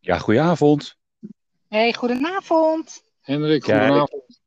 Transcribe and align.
Ja, 0.00 0.18
goedenavond. 0.18 0.96
Hey, 1.68 1.92
goedenavond. 1.92 3.02
Hendrik, 3.20 3.66
Ja, 3.66 3.78
goedenavond. 3.78 4.40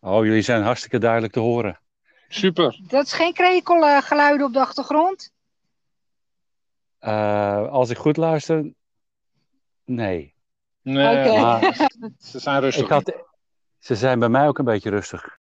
Oh, 0.00 0.24
jullie 0.24 0.42
zijn 0.42 0.62
hartstikke 0.62 0.98
duidelijk 0.98 1.32
te 1.32 1.40
horen. 1.40 1.80
Super. 2.28 2.80
Dat 2.88 3.06
is 3.06 3.12
geen 3.12 3.32
krekelgeluiden 3.32 4.46
op 4.46 4.52
de 4.52 4.60
achtergrond? 4.60 5.32
Eh, 6.98 7.68
als 7.68 7.90
ik 7.90 7.96
goed 7.96 8.16
luister, 8.16 8.72
nee. 9.84 10.34
Nee. 10.82 11.40
Maar 11.40 11.62
ze 12.18 12.38
zijn 12.38 12.60
rustig. 12.60 12.84
ik 12.84 12.90
had, 12.90 13.12
ze 13.78 13.96
zijn 13.96 14.18
bij 14.18 14.28
mij 14.28 14.48
ook 14.48 14.58
een 14.58 14.64
beetje 14.64 14.90
rustig. 14.90 15.38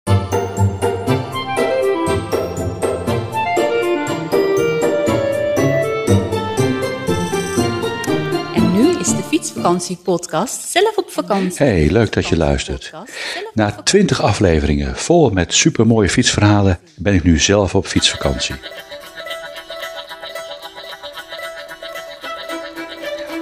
Is 9.08 9.16
de 9.16 9.24
Fietsvakantie-podcast 9.24 10.70
zelf 10.70 10.98
op 10.98 11.10
vakantie. 11.10 11.66
Hey, 11.66 11.90
leuk 11.90 12.12
dat 12.12 12.28
je 12.28 12.38
luistert. 12.38 12.90
Podcast 12.92 13.14
Na. 13.54 13.72
20 13.84 14.22
afleveringen 14.22 14.96
vol 14.96 15.30
met 15.30 15.54
supermooie 15.54 16.10
fietsverhalen 16.10 16.80
ben 16.96 17.14
ik 17.14 17.24
nu 17.24 17.40
zelf 17.40 17.76
op 17.76 17.86
fietsvakantie. 17.86 18.56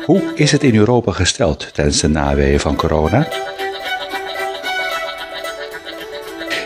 Hoe 0.05 0.31
is 0.36 0.52
het 0.52 0.63
in 0.63 0.75
Europa 0.75 1.12
gesteld 1.12 1.73
tijdens 1.73 2.00
de 2.00 2.08
naweeën 2.08 2.59
van 2.59 2.75
corona? 2.75 3.27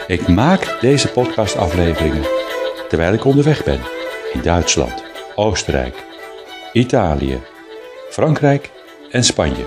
Ik 0.07 0.27
maak 0.27 0.77
deze 0.81 1.07
podcastafleveringen 1.07 2.23
terwijl 2.89 3.13
ik 3.13 3.25
onderweg 3.25 3.63
ben 3.63 3.79
in 4.33 4.41
Duitsland, 4.41 5.03
Oostenrijk, 5.35 5.95
Italië, 6.73 7.39
Frankrijk 8.09 8.77
en 9.11 9.23
Spanje. 9.23 9.63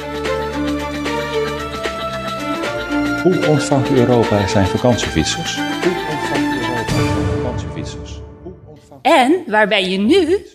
Hoe 3.22 3.46
ontvangt 3.48 3.90
Europa 3.90 4.48
zijn 4.48 4.66
vakantiefietsers? 4.66 5.56
Hoe 5.56 6.06
ontvangt 6.10 6.56
Europa 6.56 6.88
zijn 6.88 7.26
vakantiefietsers? 7.26 8.20
Ontvangt 8.66 9.06
En 9.06 9.44
waar 9.46 9.68
ben 9.68 9.90
je 9.90 9.98
nu? 9.98 10.46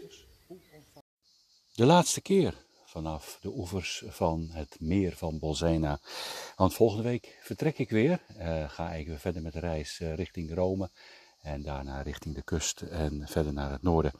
De 1.73 1.85
laatste 1.85 2.21
keer 2.21 2.53
vanaf 2.85 3.37
de 3.41 3.49
oevers 3.49 4.03
van 4.07 4.49
het 4.51 4.77
meer 4.79 5.13
van 5.15 5.39
Bolsena. 5.39 5.99
Want 6.55 6.73
volgende 6.73 7.03
week 7.03 7.37
vertrek 7.41 7.77
ik 7.77 7.89
weer. 7.89 8.19
Eh, 8.37 8.69
ga 8.69 8.93
ik 8.93 9.07
weer 9.07 9.19
verder 9.19 9.41
met 9.41 9.53
de 9.53 9.59
reis 9.59 9.99
eh, 9.99 10.15
richting 10.15 10.53
Rome. 10.53 10.89
En 11.41 11.61
daarna 11.61 12.01
richting 12.01 12.35
de 12.35 12.43
kust 12.43 12.81
en 12.81 13.23
verder 13.27 13.53
naar 13.53 13.71
het 13.71 13.81
noorden. 13.81 14.11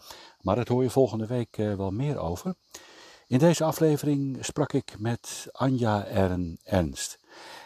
Maar 0.42 0.56
dat 0.56 0.68
hoor 0.68 0.84
je 0.84 0.90
volgende 0.90 1.28
week 1.28 1.58
eh, 1.58 1.76
wel 1.76 1.92
meer 1.92 2.18
over. 2.18 2.56
In 3.28 3.38
deze 3.38 3.64
aflevering 3.64 4.46
sprak 4.46 4.74
ik 4.74 5.00
met 5.00 5.48
Anja 5.52 6.06
en 6.06 6.60
Ernst. 6.64 7.20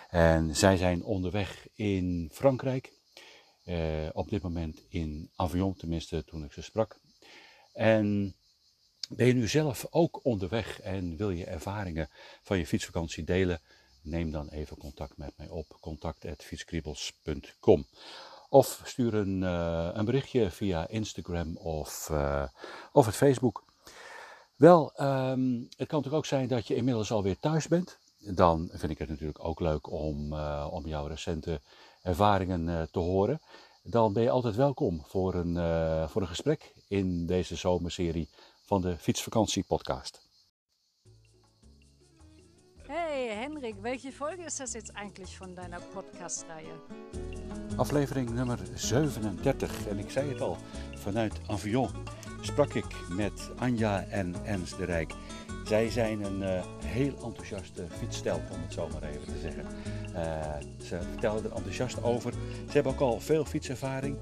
En 0.09 0.55
zij 0.55 0.77
zijn 0.77 1.03
onderweg 1.03 1.67
in 1.73 2.29
Frankrijk. 2.33 2.93
Eh, 3.63 4.09
op 4.13 4.29
dit 4.29 4.41
moment 4.41 4.83
in 4.89 5.29
Avignon, 5.35 5.75
tenminste 5.75 6.23
toen 6.23 6.43
ik 6.43 6.51
ze 6.51 6.61
sprak. 6.61 6.99
En 7.73 8.35
ben 9.09 9.27
je 9.27 9.33
nu 9.33 9.47
zelf 9.47 9.87
ook 9.89 10.25
onderweg 10.25 10.81
en 10.81 11.17
wil 11.17 11.29
je 11.29 11.45
ervaringen 11.45 12.09
van 12.41 12.57
je 12.57 12.67
fietsvakantie 12.67 13.23
delen? 13.23 13.61
Neem 14.01 14.31
dan 14.31 14.49
even 14.49 14.77
contact 14.77 15.17
met 15.17 15.33
mij 15.37 15.49
op, 15.49 15.77
contact.fietskriebels.com. 15.79 17.87
Of 18.49 18.81
stuur 18.85 19.13
een, 19.13 19.43
eh, 19.43 19.89
een 19.93 20.05
berichtje 20.05 20.51
via 20.51 20.87
Instagram 20.87 21.57
of, 21.57 22.09
eh, 22.09 22.47
of 22.91 23.05
het 23.05 23.15
Facebook. 23.15 23.69
Wel, 24.61 24.91
ehm, 24.95 25.53
het 25.53 25.87
kan 25.87 25.97
natuurlijk 25.97 26.13
ook 26.13 26.25
zijn 26.25 26.47
dat 26.47 26.67
je 26.67 26.75
inmiddels 26.75 27.11
alweer 27.11 27.39
thuis 27.39 27.67
bent. 27.67 27.97
Dan 28.17 28.69
vind 28.73 28.91
ik 28.91 28.97
het 28.97 29.09
natuurlijk 29.09 29.43
ook 29.43 29.59
leuk 29.59 29.91
om, 29.91 30.33
eh, 30.33 30.67
om 30.71 30.87
jouw 30.87 31.07
recente 31.07 31.61
ervaringen 32.01 32.69
eh, 32.69 32.81
te 32.91 32.99
horen. 32.99 33.41
Dan 33.83 34.13
ben 34.13 34.23
je 34.23 34.29
altijd 34.29 34.55
welkom 34.55 35.03
voor 35.07 35.33
een, 35.33 35.57
eh, 35.57 36.07
voor 36.07 36.21
een 36.21 36.27
gesprek 36.27 36.73
in 36.87 37.25
deze 37.25 37.55
zomerserie 37.55 38.29
van 38.65 38.81
de 38.81 38.97
Fietsvakantie 38.97 39.63
Podcast. 39.67 40.29
Hey 42.87 43.27
Henrik, 43.27 43.75
welche 43.81 44.11
Folge 44.11 44.43
ist 44.45 44.57
das 44.57 44.73
jetzt 44.73 44.91
eigentlich 44.93 45.37
von 45.37 45.55
deiner 45.55 45.81
Podcast-Reihe? 45.93 46.73
Aflevering 47.75 48.29
nummer 48.29 48.59
37. 48.73 49.87
En 49.87 49.99
ik 49.99 50.09
zei 50.09 50.29
het 50.29 50.41
al, 50.41 50.57
vanuit 50.95 51.39
Avignon 51.47 51.89
sprak 52.41 52.73
ik 52.73 52.95
met 53.09 53.49
Anja 53.57 54.03
en 54.03 54.35
Ernst 54.45 54.77
de 54.77 54.85
Rijk. 54.85 55.13
Zij 55.65 55.89
zijn 55.89 56.23
een 56.23 56.43
eh, 56.43 56.65
heel 56.85 57.13
enthousiaste 57.23 57.85
fietsstel, 57.99 58.41
om 58.51 58.61
het 58.61 58.73
zo 58.73 58.87
maar 58.87 59.03
even 59.03 59.25
te 59.25 59.39
zeggen. 59.41 59.65
Eh, 60.13 60.55
ze 60.83 61.01
vertelden 61.11 61.43
er 61.43 61.55
enthousiast 61.55 62.03
over. 62.03 62.33
Ze 62.67 62.71
hebben 62.71 62.91
ook 62.91 62.99
al 62.99 63.19
veel 63.19 63.45
fietservaring. 63.45 64.17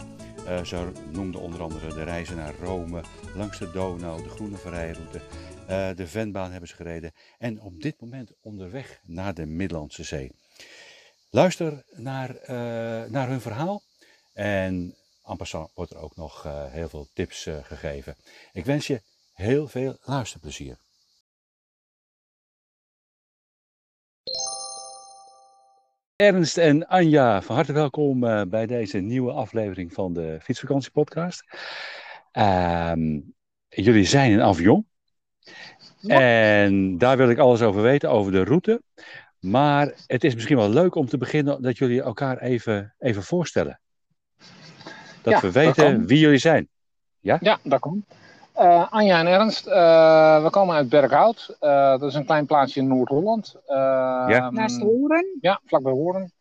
Eh, 0.46 0.64
ze 0.64 0.92
noemden 1.12 1.42
onder 1.42 1.62
andere 1.62 1.94
de 1.94 2.04
reizen 2.04 2.36
naar 2.36 2.54
Rome, 2.62 3.02
langs 3.36 3.60
de 3.60 3.72
Donau, 3.72 4.24
de 4.24 4.30
Groene 4.30 4.58
Vrijroute. 4.58 5.22
Eh, 5.68 5.90
de 5.96 6.08
Venbaan 6.08 6.52
hebben 6.52 6.70
ze 6.70 6.76
gereden. 6.76 7.12
En 7.38 7.62
op 7.62 7.82
dit 7.82 8.02
moment 8.02 8.32
onderweg 8.42 9.00
naar 9.06 9.34
de 9.34 9.46
Middellandse 9.46 10.04
Zee. 10.04 10.32
Luister 11.30 11.84
naar, 11.92 12.36
naar 13.12 13.28
hun 13.28 13.42
verhaal. 13.42 13.82
En 14.34 14.96
en 15.30 15.38
passant 15.38 15.72
wordt 15.74 15.92
er 15.92 16.00
ook 16.00 16.16
nog 16.16 16.46
eh, 16.46 16.66
heel 16.66 16.90
veel 16.90 17.08
tips 17.14 17.46
eh, 17.46 17.58
gegeven. 17.64 18.16
Ik 18.52 18.66
wens 18.66 18.88
je 18.88 19.02
heel 19.34 19.68
veel 19.68 19.98
luisterplezier. 20.02 20.78
Ernst 26.16 26.58
en 26.58 26.88
Anja, 26.88 27.42
van 27.42 27.56
harte 27.56 27.74
welkom 27.74 28.24
eh, 28.24 28.42
bij 28.48 28.66
deze 28.66 28.98
nieuwe 28.98 29.32
aflevering 29.32 29.94
van 29.94 30.14
de 30.14 30.38
Fietsvakantie 30.42 30.92
Podcast. 30.92 31.44
Ehm, 32.32 33.20
jullie 33.70 34.06
zijn 34.06 34.32
in 34.32 34.42
Avignon. 34.42 34.88
En 36.08 36.98
daar 36.98 37.18
wil 37.18 37.30
ik 37.30 37.38
alles 37.38 37.62
over 37.62 37.82
weten, 37.82 38.10
over 38.10 38.32
de 38.32 38.44
route. 38.44 38.82
Maar 39.40 39.94
het 40.08 40.24
is 40.24 40.34
misschien 40.36 40.58
wel 40.58 40.70
leuk 40.70 40.96
om 40.96 41.08
te 41.08 41.18
beginnen 41.18 41.62
dat 41.62 41.78
jullie 41.78 42.02
elkaar 42.02 42.38
even, 42.38 42.96
even 43.00 43.24
voorstellen. 43.24 43.80
Dat 45.22 45.34
Ja, 45.34 45.40
we 45.40 45.52
weten 45.52 46.06
wie 46.06 46.20
jullie 46.20 46.38
zijn. 46.38 46.68
Ja, 47.20 47.58
dat 47.64 47.80
komt. 47.80 48.06
Eh, 48.54 48.86
Anja 48.90 49.20
en 49.20 49.28
Ernst, 49.28 49.68
eh, 49.68 50.44
we 50.44 50.50
komen 50.50 50.76
uit 50.76 50.90
Berkhout. 50.90 51.56
Eh, 51.60 51.90
dat 51.90 52.04
is 52.04 52.14
een 52.14 52.26
klein 52.26 52.46
plaatsje 52.46 52.80
in 52.80 52.88
Noord-Holland. 52.88 53.56
Eh, 53.66 53.76
Ja. 54.28 54.50
Naast 54.50 54.80
de 54.80 54.86
horen? 54.86 55.38
Ja, 55.42 55.62
vlakbij 55.66 55.92
Hoorn. 55.92 56.32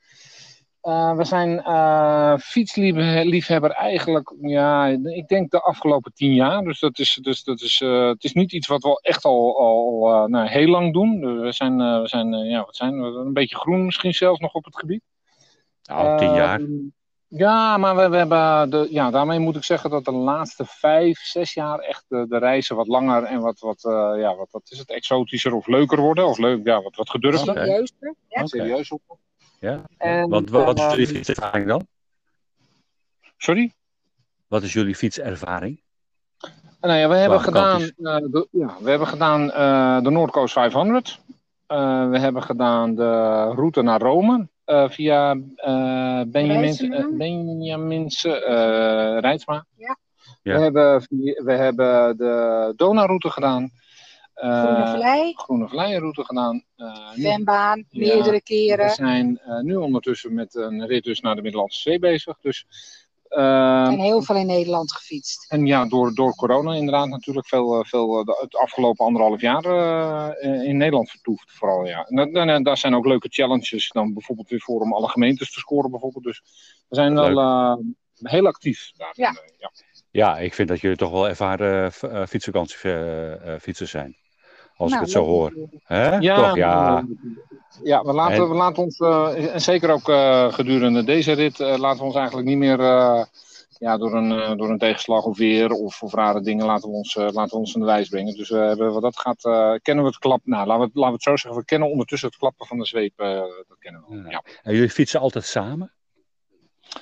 Eh, 0.80 1.16
we 1.16 1.24
zijn 1.24 1.62
eh, 1.62 2.36
fietsliefhebber 2.38 3.70
eigenlijk, 3.70 4.34
ja, 4.40 4.86
ik 4.86 5.28
denk 5.28 5.50
de 5.50 5.60
afgelopen 5.60 6.12
tien 6.14 6.34
jaar. 6.34 6.62
Dus 6.62 6.80
dat 6.80 6.98
is, 6.98 7.18
dus 7.22 7.44
dat 7.44 7.60
is, 7.60 7.80
eh, 7.80 8.08
het 8.08 8.24
is 8.24 8.32
niet 8.32 8.52
iets 8.52 8.66
wat 8.66 8.82
we 8.82 8.98
echt 9.02 9.24
al, 9.24 9.58
al 9.58 10.08
eh, 10.12 10.24
nou, 10.24 10.48
heel 10.48 10.68
lang 10.68 10.92
doen. 10.92 11.40
We 11.40 11.52
zijn, 11.52 11.80
eh, 11.80 12.00
we 12.00 12.08
zijn, 12.08 12.34
eh, 12.34 12.50
ja, 12.50 12.64
wat 12.64 12.76
zijn 12.76 13.00
we? 13.00 13.06
Een 13.18 13.32
beetje 13.32 13.56
groen 13.56 13.84
misschien 13.84 14.14
zelfs 14.14 14.40
nog 14.40 14.52
op 14.52 14.64
het 14.64 14.76
gebied. 14.78 15.02
Nou, 15.82 16.18
tien 16.18 16.34
jaar. 16.34 16.60
Ja, 17.28 17.76
maar 17.76 17.96
we, 17.96 18.08
we 18.08 18.16
hebben 18.16 18.70
de, 18.70 18.86
ja, 18.90 19.10
daarmee 19.10 19.38
moet 19.38 19.56
ik 19.56 19.64
zeggen 19.64 19.90
dat 19.90 20.04
de 20.04 20.12
laatste 20.12 20.64
vijf, 20.66 21.18
zes 21.18 21.54
jaar 21.54 21.78
echt 21.78 22.04
de, 22.08 22.26
de 22.28 22.38
reizen 22.38 22.76
wat 22.76 22.86
langer 22.86 23.22
en 23.22 23.40
wat, 23.40 23.60
wat, 23.60 23.84
eh, 23.84 24.12
ja, 24.16 24.36
wat, 24.36 24.48
wat 24.50 24.62
is 24.68 24.78
het, 24.78 24.90
exotischer 24.90 25.54
of 25.54 25.66
leuker 25.66 26.00
worden. 26.00 26.26
Of 26.26 26.38
leuk, 26.38 26.66
ja, 26.66 26.82
wat, 26.82 26.96
wat 26.96 27.10
gedurfder. 27.10 27.50
Oké. 27.50 27.60
Serieuzer? 27.60 28.14
Ja. 28.28 28.46
Serieus 28.46 28.90
op. 28.90 29.18
Ja. 29.60 29.82
En, 29.96 30.50
wat 30.50 30.78
is 30.78 30.84
eh, 30.84 30.90
jullie 30.90 31.06
fietservaring 31.06 31.66
dan? 31.66 31.86
Sorry? 33.36 33.72
Wat 34.46 34.62
is 34.62 34.72
jullie 34.72 34.94
fietservaring? 34.94 35.80
Nou 36.80 36.98
ja, 36.98 37.08
we 37.08 37.14
hebben 37.14 37.40
gedaan, 37.40 37.80
eh, 37.80 38.16
de, 38.16 38.48
ja, 38.50 38.76
we 38.80 38.90
hebben 38.90 39.08
gedaan 39.08 39.50
eh, 39.50 40.02
de 40.02 40.10
Noordcoast 40.10 40.52
500. 40.52 41.20
Eh, 41.66 42.08
we 42.08 42.18
hebben 42.18 42.42
gedaan 42.42 42.94
de 42.94 43.42
route 43.54 43.82
naar 43.82 44.00
Rome 44.00 44.48
via 44.88 45.36
eh 45.56 46.20
Reitsema? 46.26 46.96
eh, 46.96 47.06
Benjaminse 47.16 48.44
eh 48.44 49.18
Rijtsma. 49.20 49.64
Ja. 49.76 49.98
Ja. 50.42 50.54
We, 50.56 50.60
hebben, 50.62 51.06
we 51.44 51.52
hebben 51.52 52.16
de 52.16 52.72
Donauroute 52.76 53.30
gedaan. 53.30 53.70
Eh, 54.34 54.62
Groene 54.62 54.86
Vallei, 54.86 55.32
Groene 55.36 55.68
Vleienroute 55.68 56.24
gedaan. 56.24 56.64
Eh, 56.76 56.86
Ja. 57.90 57.98
meerdere 57.98 58.30
we 58.30 58.42
keren. 58.42 58.90
zijn 58.90 59.38
eh, 59.38 59.60
nu 59.60 59.74
ondertussen 59.76 60.34
met 60.34 60.54
een 60.54 60.86
rit 60.86 61.04
dus 61.04 61.20
naar 61.20 61.34
de 61.36 61.42
Middellandse 61.42 61.80
Zee 61.80 61.98
bezig. 61.98 62.38
Dus, 62.40 62.66
En 63.28 63.98
heel 63.98 64.22
veel 64.22 64.36
in 64.36 64.46
Nederland 64.46 64.92
gefietst. 64.92 65.50
en 65.50 65.66
ja, 65.66 65.86
door, 65.86 66.14
door 66.14 66.34
corona 66.34 66.74
inderdaad 66.74 67.08
natuurlijk 67.08 67.46
veel, 67.46 67.78
eh, 67.80 67.84
veel 67.84 68.18
eh, 68.18 68.24
de- 68.24 68.38
het 68.40 68.56
afgelopen 68.56 69.04
anderhalf 69.06 69.40
jaar 69.40 69.64
eh, 69.64 70.62
in 70.64 70.76
Nederland 70.76 71.10
vertoefd. 71.10 71.52
Vooral, 71.52 71.84
ja. 71.86 72.04
En, 72.04 72.32
en, 72.32 72.48
en 72.48 72.62
daar 72.62 72.76
zijn 72.78 72.94
ook 72.94 73.06
leuke 73.06 73.28
challenges 73.30 73.88
dan 73.92 74.12
bijvoorbeeld 74.12 74.48
weer 74.48 74.60
voor 74.60 74.80
om 74.80 74.92
alle 74.94 75.08
gemeentes 75.08 75.52
te 75.52 75.58
scoren 75.60 75.90
bijvoorbeeld. 75.90 76.24
Dus 76.24 76.42
we 76.88 76.94
zijn 76.94 77.14
wel 77.14 77.38
eh, 77.38 77.76
heel 78.22 78.46
actief 78.46 78.90
daar. 78.96 79.12
Ja. 79.12 79.34
Ja. 79.58 79.70
Ja, 80.10 80.38
ik 80.38 80.54
vind 80.54 80.68
dat 80.68 80.80
jullie 80.80 80.96
toch 80.96 81.10
wel 81.10 81.28
ervaren 81.28 81.92
uh, 82.04 82.26
fietsvakantiefietsers 82.26 83.90
zijn. 83.90 84.16
Als 84.78 84.90
Nou, 84.90 85.02
ik 85.02 85.08
het 85.08 85.10
zo 85.10 85.24
hoor. 85.24 85.52
Hè? 85.84 86.10
Toch, 86.34 86.56
ja. 86.56 87.06
Ja, 87.82 88.02
we 88.02 88.12
laten, 88.12 88.34
En- 88.36 88.48
we 88.48 88.54
laten 88.54 88.82
ons, 88.82 88.98
eh, 88.98 89.54
en 89.54 89.60
zeker 89.60 89.90
ook 89.90 90.08
eh, 90.08 90.52
gedurende 90.52 91.04
deze 91.04 91.32
rit, 91.32 91.60
eh, 91.60 91.76
laten 91.78 91.98
we 91.98 92.04
ons 92.04 92.14
eigenlijk 92.14 92.46
niet 92.46 92.56
meer 92.58 92.80
eh, 92.80 93.22
ja, 93.78 93.96
door, 93.98 94.14
een, 94.14 94.32
eh, 94.32 94.56
door 94.56 94.70
een 94.70 94.78
tegenslag 94.78 95.24
of 95.24 95.36
weer 95.38 95.70
of, 95.70 96.02
of 96.02 96.14
rare 96.14 96.40
dingen 96.40 96.66
laten 96.66 96.88
we 96.90 96.94
ons, 96.96 97.16
eh, 97.16 97.22
laten 97.32 97.50
we 97.50 97.56
ons 97.56 97.74
aan 97.74 97.80
de 97.80 97.86
wijs 97.86 98.08
brengen. 98.08 98.36
Dus 98.36 98.48
we 98.48 98.56
hebben, 98.58 98.92
wat 98.92 99.02
dat 99.02 99.18
gaat, 99.18 99.44
eh, 99.44 99.74
kennen 99.82 100.04
we 100.04 100.10
het 100.10 100.18
klap. 100.18 100.40
Nou, 100.44 100.66
laten 100.66 100.80
we, 100.80 100.86
het- 100.86 100.94
laten 100.94 101.08
we 101.08 101.14
het 101.14 101.22
zo 101.22 101.36
zeggen, 101.36 101.60
we 101.60 101.66
kennen 101.66 101.90
ondertussen 101.90 102.28
het 102.28 102.38
klappen 102.38 102.66
van 102.66 102.78
de 102.78 102.86
zweep. 102.86 103.12
eh, 103.16 103.28
dat 103.68 103.78
kennen 103.78 104.04
we. 104.08 104.14
wel. 104.14 104.24
Ja. 104.24 104.30
Ja. 104.30 104.42
En 104.62 104.74
jullie 104.74 104.90
fietsen 104.90 105.20
altijd 105.20 105.44
samen? 105.44 105.92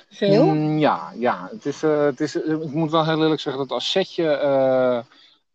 Veel? 0.09 0.45
Mm, 0.45 0.77
ja, 0.77 1.11
ja. 1.15 1.47
Het 1.51 1.65
is, 1.65 1.83
eh, 1.83 2.03
het 2.03 2.19
is, 2.19 2.35
ik 2.35 2.71
moet 2.73 2.91
wel 2.91 3.05
heel 3.05 3.21
eerlijk 3.21 3.41
zeggen 3.41 3.61
dat 3.61 3.71
als 3.71 3.91
setje. 3.91 4.27
eh, 4.29 4.97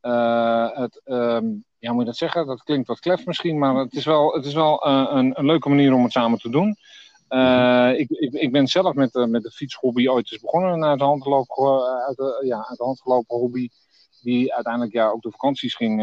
eh, 0.01 0.71
het, 0.77 1.01
ehm, 1.05 1.45
ja, 1.83 1.93
moet 1.93 2.01
je 2.01 2.07
dat 2.07 2.17
zeggen? 2.17 2.47
Dat 2.47 2.63
klinkt 2.63 2.89
wat 2.89 3.01
klef 3.01 3.27
misschien, 3.27 3.59
maar 3.59 3.75
het 3.75 3.93
is 3.93 4.05
wel, 4.05 4.33
het 4.33 4.45
is 4.45 4.55
wel 4.55 4.85
eh, 4.85 5.07
een, 5.11 5.39
een 5.39 5.47
leuke 5.47 5.69
manier 5.69 5.93
om 5.93 6.03
het 6.03 6.13
samen 6.13 6.39
te 6.39 6.51
doen. 6.51 6.77
Eh, 7.29 7.93
ik, 7.97 8.11
ik, 8.11 8.33
ik 8.33 8.53
ben 8.53 8.67
zelf 8.67 8.95
met, 8.95 9.15
eh, 9.15 9.25
met 9.25 9.43
de 9.43 9.51
fietshobby 9.51 10.09
ooit 10.09 10.33
eens 10.33 10.41
begonnen 10.41 10.85
uit 10.85 10.99
de 10.99 11.05
hand 11.05 11.23
gelopen, 11.23 11.85
uit 12.07 12.17
de, 12.17 12.43
ja, 12.47 12.67
uit 12.69 12.79
de 12.79 12.85
hand 12.85 13.01
gelopen 13.01 13.37
hobby. 13.37 13.69
Die 14.21 14.55
uiteindelijk 14.55 14.93
ja, 14.93 15.09
ook 15.09 15.23
de 15.23 15.31
vakanties 15.31 15.75
ging, 15.75 16.01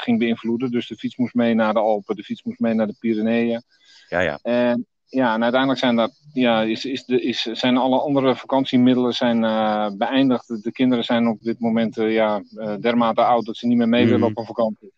ging 0.00 0.18
beïnvloeden. 0.18 0.70
Dus 0.70 0.86
de 0.86 0.96
fiets 0.96 1.16
moest 1.16 1.34
mee 1.34 1.54
naar 1.54 1.72
de 1.72 1.78
Alpen, 1.78 2.16
de 2.16 2.22
fiets 2.22 2.42
moest 2.42 2.60
mee 2.60 2.74
naar 2.74 2.86
de 2.86 2.96
Pyreneeën. 2.98 3.62
Ja, 4.08 4.20
ja. 4.20 4.38
En, 4.42 4.86
ja, 5.16 5.34
en 5.34 5.42
uiteindelijk 5.42 5.80
zijn, 5.80 5.96
dat, 5.96 6.12
ja, 6.32 6.62
is, 6.62 6.84
is 6.84 7.04
de, 7.04 7.22
is, 7.22 7.42
zijn 7.42 7.76
alle 7.76 8.00
andere 8.00 8.36
vakantiemiddelen 8.36 9.14
zijn, 9.14 9.44
eh, 9.44 9.90
beëindigd. 9.92 10.48
De, 10.48 10.60
de 10.60 10.72
kinderen 10.72 11.04
zijn 11.04 11.28
op 11.28 11.40
dit 11.40 11.60
moment 11.60 11.98
eh, 11.98 12.12
ja, 12.12 12.42
eh, 12.56 12.74
dermate 12.80 13.24
oud 13.24 13.44
dat 13.44 13.56
ze 13.56 13.66
niet 13.66 13.76
meer 13.76 13.88
mee 13.88 14.04
willen 14.04 14.20
Mhm. 14.20 14.30
op 14.30 14.36
een 14.38 14.44
vakantie. 14.44 14.92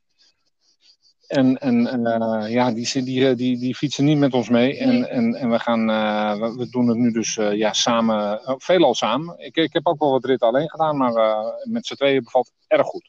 En, 1.27 1.59
en 1.59 2.07
eh, 2.07 2.51
ja, 2.51 2.73
die, 2.73 3.03
die, 3.03 3.35
die, 3.35 3.59
die 3.59 3.75
fietsen 3.75 4.05
niet 4.05 4.19
met 4.19 4.35
ons 4.35 4.49
mee. 4.49 4.79
En, 4.79 5.11
en, 5.11 5.35
en 5.35 5.51
we, 5.51 5.59
gaan, 5.59 5.91
eh, 5.91 6.41
we, 6.41 6.57
we 6.57 6.69
doen 6.71 6.89
het 6.89 6.97
nu 6.97 7.13
dus 7.13 7.37
eh, 7.37 7.53
ja, 7.53 7.73
samen, 7.73 8.41
veelal 8.45 8.95
samen. 8.95 9.35
Ik, 9.39 9.57
ik 9.57 9.73
heb 9.73 9.87
ook 9.87 9.99
wel 10.01 10.11
wat 10.11 10.25
ritten 10.25 10.49
alleen 10.49 10.71
gedaan, 10.71 10.97
maar 10.97 11.15
eh, 11.15 11.47
met 11.63 11.87
z'n 11.87 11.95
tweeën 11.95 12.23
bevalt 12.23 12.53
erg 12.67 12.87
goed. 12.87 13.09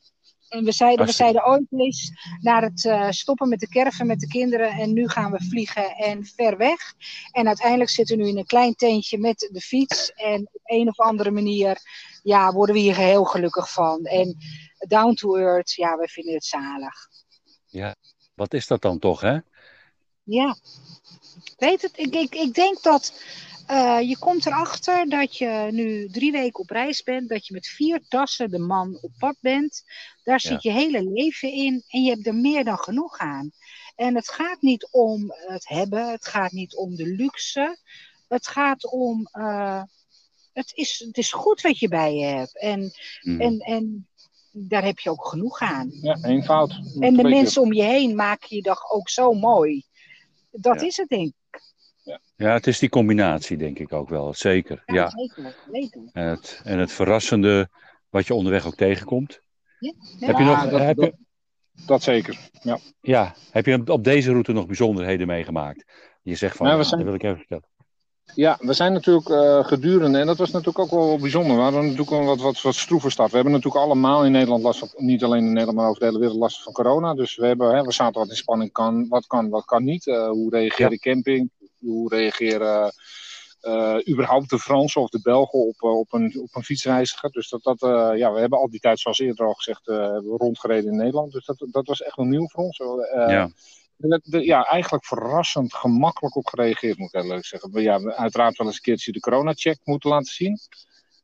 En 0.50 0.64
we 0.64 0.72
zeiden, 0.72 1.06
we 1.06 1.12
zeiden 1.12 1.46
ooit 1.46 1.66
eens 1.70 2.12
naar 2.42 2.62
het 2.62 2.86
eh, 2.86 3.10
stoppen 3.10 3.50
met 3.50 3.60
de 3.60 3.68
caravan 3.68 4.08
met 4.08 4.20
de 4.20 4.28
kinderen. 4.28 4.70
En 4.70 4.94
nu 4.94 5.08
gaan 5.08 5.32
we 5.32 5.44
vliegen 5.50 5.96
en 5.96 6.26
ver 6.26 6.58
weg. 6.58 6.94
En 7.32 7.48
uiteindelijk 7.48 7.90
zitten 7.90 8.18
we 8.18 8.24
nu 8.24 8.30
in 8.30 8.38
een 8.38 8.46
klein 8.46 8.76
tentje 8.76 9.18
met 9.18 9.50
de 9.52 9.62
fiets. 9.62 10.12
En 10.12 10.50
op 10.52 10.62
een 10.64 10.88
of 10.88 11.00
andere 11.00 11.32
manier 11.32 11.78
ja, 12.24 12.52
worden 12.52 12.76
we 12.76 12.82
hier 12.82 12.96
heel 12.96 13.24
gelukkig 13.24 13.72
van. 13.72 14.06
En 14.06 14.38
down 14.88 15.14
to 15.14 15.36
earth, 15.36 15.74
ja, 15.74 15.98
we 15.98 16.08
vinden 16.08 16.34
het 16.34 16.46
zalig. 16.46 17.08
Wat 18.36 18.54
is 18.54 18.68
dat 18.68 18.82
dan 18.82 19.00
toch, 19.00 19.22
hè? 19.22 19.38
Ja, 20.24 20.58
weet 21.58 21.82
het, 21.82 21.98
ik, 21.98 22.16
ik, 22.16 22.36
ik 22.36 22.54
denk 22.54 22.82
dat 22.82 23.14
eh, 23.70 24.02
je 24.02 24.18
komt 24.18 24.46
erachter 24.46 25.10
dat 25.10 25.38
je 25.38 25.68
nu 25.72 26.10
drie 26.10 26.32
weken 26.32 26.60
op 26.60 26.70
reis 26.70 27.04
bent, 27.04 27.30
dat 27.30 27.48
je 27.48 27.54
met 27.54 27.68
vier 27.68 28.02
tassen 28.08 28.50
de 28.50 28.60
man 28.60 28.98
op 29.02 29.12
pad 29.18 29.36
bent. 29.40 29.84
Daar 30.30 30.40
zit 30.40 30.64
je 30.64 30.72
hele 30.72 31.04
leven 31.04 31.52
in 31.52 31.84
en 31.88 32.04
je 32.04 32.10
hebt 32.10 32.28
er 32.28 32.36
meer 32.36 32.64
dan 32.64 32.78
genoeg 32.78 33.18
aan. 33.18 33.52
En 33.96 34.16
het 34.16 34.30
gaat 34.30 34.62
niet 34.62 34.88
om 34.92 35.34
het 35.48 35.68
hebben, 35.68 36.12
het 36.12 36.28
gaat 36.28 36.52
niet 36.52 36.76
om 36.76 36.96
de 36.96 37.06
luxe, 37.08 37.78
het 38.28 38.48
gaat 38.48 38.92
om, 38.92 39.28
eh, 39.32 39.84
het, 40.54 40.72
is, 40.76 41.04
het 41.08 41.18
is 41.18 41.32
goed 41.32 41.62
wat 41.62 41.80
je 41.80 41.88
bij 41.88 42.16
je 42.16 42.26
hebt. 42.26 42.60
En, 42.60 42.92
Mhm. 43.22 43.42
en, 43.42 43.60
en 43.60 44.08
daar 44.52 44.84
heb 44.84 45.00
je 45.00 45.10
ook 45.10 45.26
genoeg 45.28 45.60
aan. 45.60 45.90
Ja, 46.02 46.18
één 46.22 46.44
fout. 46.44 46.72
En 47.00 47.16
de 47.16 47.24
mensen 47.24 47.62
om 47.62 47.74
je 47.74 47.84
heen 47.84 48.16
maken 48.16 48.56
je 48.56 48.62
dag 48.62 48.92
ook 48.92 49.10
zo 49.10 49.34
mooi. 49.34 49.84
Dat 50.52 50.80
Ja. 50.82 50.88
is 50.88 50.98
het, 50.98 51.10
denk 51.10 51.28
ik. 51.28 51.62
Ja, 52.36 52.54
het 52.54 52.68
is 52.68 52.80
die 52.80 52.90
combinatie, 52.90 53.58
denk 53.58 53.80
ik 53.80 53.94
ook 53.94 54.10
wel. 54.10 54.34
Zeker. 54.34 54.84
Ja. 54.86 55.10
zeker. 55.10 55.56
zeker. 55.72 56.02
En, 56.14 56.24
het, 56.28 56.62
en 56.64 56.78
het 56.80 56.92
verrassende 56.92 57.70
wat 58.10 58.28
je 58.28 58.34
onderweg 58.34 58.66
ook 58.66 58.76
tegenkomt. 58.76 59.42
Ja. 59.80 59.94
Heb 60.20 60.38
je 60.38 60.44
nog, 60.44 60.70
dat- 60.70 60.80
heb 60.80 60.98
je, 60.98 61.14
Dat 61.86 62.04
zeker. 62.04 62.50
Ja. 62.62 62.78
ja, 63.02 63.36
heb 63.52 63.66
je 63.66 63.82
op 63.86 64.04
deze 64.04 64.32
route 64.32 64.52
nog 64.52 64.66
bijzonderheden 64.66 65.28
meegemaakt? 65.28 65.84
Je 66.22 66.36
zegt 66.36 66.56
van, 66.56 66.66
Nou, 66.66 66.78
we 66.78 66.84
ja, 66.84 66.90
zijn- 66.90 67.02
dat 67.02 67.10
wil 67.10 67.20
ik 67.20 67.24
even 67.24 67.38
vertellen. 67.38 67.68
Ja, 68.36 68.58
we 68.60 68.74
zijn 68.74 68.94
natuurlijk 68.94 69.30
eh, 69.30 69.66
gedurende, 69.66 70.20
en 70.20 70.26
dat 70.26 70.38
was 70.38 70.52
natuurlijk 70.52 70.80
ook 70.80 70.90
wel 70.90 71.18
bijzonder. 71.20 71.56
We 71.56 71.62
hadden 71.62 71.82
natuurlijk 71.84 72.12
een 72.12 72.26
wat, 72.26 72.42
wat, 72.42 72.62
wat 72.62 72.76
stroeve 72.76 73.10
start. 73.10 73.30
We 73.30 73.36
hebben 73.36 73.54
natuurlijk 73.54 73.84
allemaal 73.84 74.26
in 74.26 74.32
Nederland 74.32 74.64
last 74.64 74.80
van, 74.80 74.90
niet 74.98 75.24
alleen 75.24 75.44
in 75.46 75.48
Nederland, 75.54 75.78
maar 75.78 75.88
over 75.88 76.00
de 76.00 76.06
hele 76.06 76.20
wereld 76.20 76.38
last 76.38 76.64
van 76.64 76.74
corona. 76.74 77.14
Dus 77.14 77.36
we, 77.36 77.46
hebben, 77.46 77.76
hè, 77.76 77.84
we 77.84 77.92
zaten 77.92 78.20
wat 78.22 78.30
in 78.30 78.36
spanning, 78.36 78.72
kan, 78.72 79.08
wat 79.08 79.28
kan, 79.28 79.50
wat 79.50 79.66
kan 79.66 79.84
niet. 79.84 80.08
Eh, 80.08 80.30
hoe 80.30 80.50
reageert 80.50 80.90
de 80.92 81.00
camping? 81.00 81.50
Hoe 81.80 82.10
reageren 82.16 82.92
überhaupt 84.10 84.50
de 84.50 84.60
Fransen 84.60 85.02
of 85.02 85.10
de 85.10 85.22
Belgen 85.22 85.60
op, 85.60 85.82
eh, 85.82 85.98
op, 85.98 86.14
een, 86.14 86.40
op 86.40 86.56
een 86.56 86.64
fietsreiziger? 86.64 87.30
Dus 87.30 87.50
dat, 87.50 87.64
dat, 87.64 87.82
eh, 87.82 88.18
ja, 88.18 88.32
we 88.32 88.40
hebben 88.40 88.60
al 88.60 88.70
die 88.70 88.80
tijd, 88.80 89.00
zoals 89.00 89.20
eerder 89.20 89.46
al 89.46 89.54
gezegd, 89.54 89.88
eh, 89.88 90.18
rondgereden 90.38 90.92
in 90.92 90.98
Nederland. 90.98 91.32
Dus 91.32 91.46
dat, 91.46 91.68
dat 91.72 91.88
was 91.88 92.02
echt 92.02 92.16
wel 92.16 92.26
nieuw 92.26 92.48
voor 92.48 92.64
ons. 92.64 92.80
Eh, 92.80 93.30
ja. 93.30 93.50
ja, 94.22 94.64
eigenlijk 94.66 95.06
verrassend 95.06 95.74
gemakkelijk 95.74 96.36
op 96.36 96.48
gereageerd, 96.48 96.98
moet 96.98 97.14
ik 97.14 97.22
eerlijk 97.22 97.46
zeggen. 97.46 97.72
We, 97.72 97.82
ja, 97.82 98.00
uiteraard 98.00 98.58
wel 98.58 98.68
eens 98.68 98.76
een 98.76 98.82
keertje 98.82 99.12
de 99.12 99.20
corona-check 99.20 99.80
moeten 99.84 100.10
laten 100.10 100.34
zien. 100.34 100.60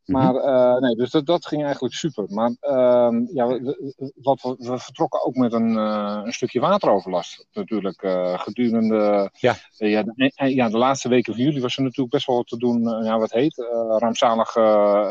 Mhm. 0.06 0.18
Maar 0.22 0.36
eh, 0.36 0.82
nee, 0.82 0.96
dus 0.96 1.12
dat, 1.12 1.26
dat 1.26 1.46
ging 1.46 1.64
eigenlijk 1.64 1.94
super. 1.94 2.26
Maar 2.30 2.56
ehm, 2.60 3.24
ja, 3.34 3.48
we, 3.48 4.12
wat 4.16 4.42
we, 4.42 4.56
we 4.58 4.80
vertrokken 4.80 5.26
ook 5.26 5.36
met 5.36 5.54
een, 5.54 5.78
eh, 5.78 6.22
een 6.24 6.34
stukje 6.34 6.60
wateroverlast. 6.60 7.46
Natuurlijk, 7.54 8.02
eh, 8.04 8.40
gedurende 8.40 9.30
Ja. 9.34 9.56
ja, 9.78 10.04
de, 10.04 10.32
ja, 10.36 10.70
de 10.70 10.78
laatste 10.78 11.10
weken 11.10 11.34
van 11.34 11.44
juli 11.44 11.62
was 11.62 11.76
er 11.78 11.82
natuurlijk 11.84 12.12
best 12.12 12.26
wel 12.28 12.36
wat 12.36 12.48
te 12.48 12.58
doen. 12.58 13.04
ja, 13.04 13.18
wat 13.20 13.32
heet, 13.32 13.60
eh, 13.60 13.96
rampzalige 13.98 14.60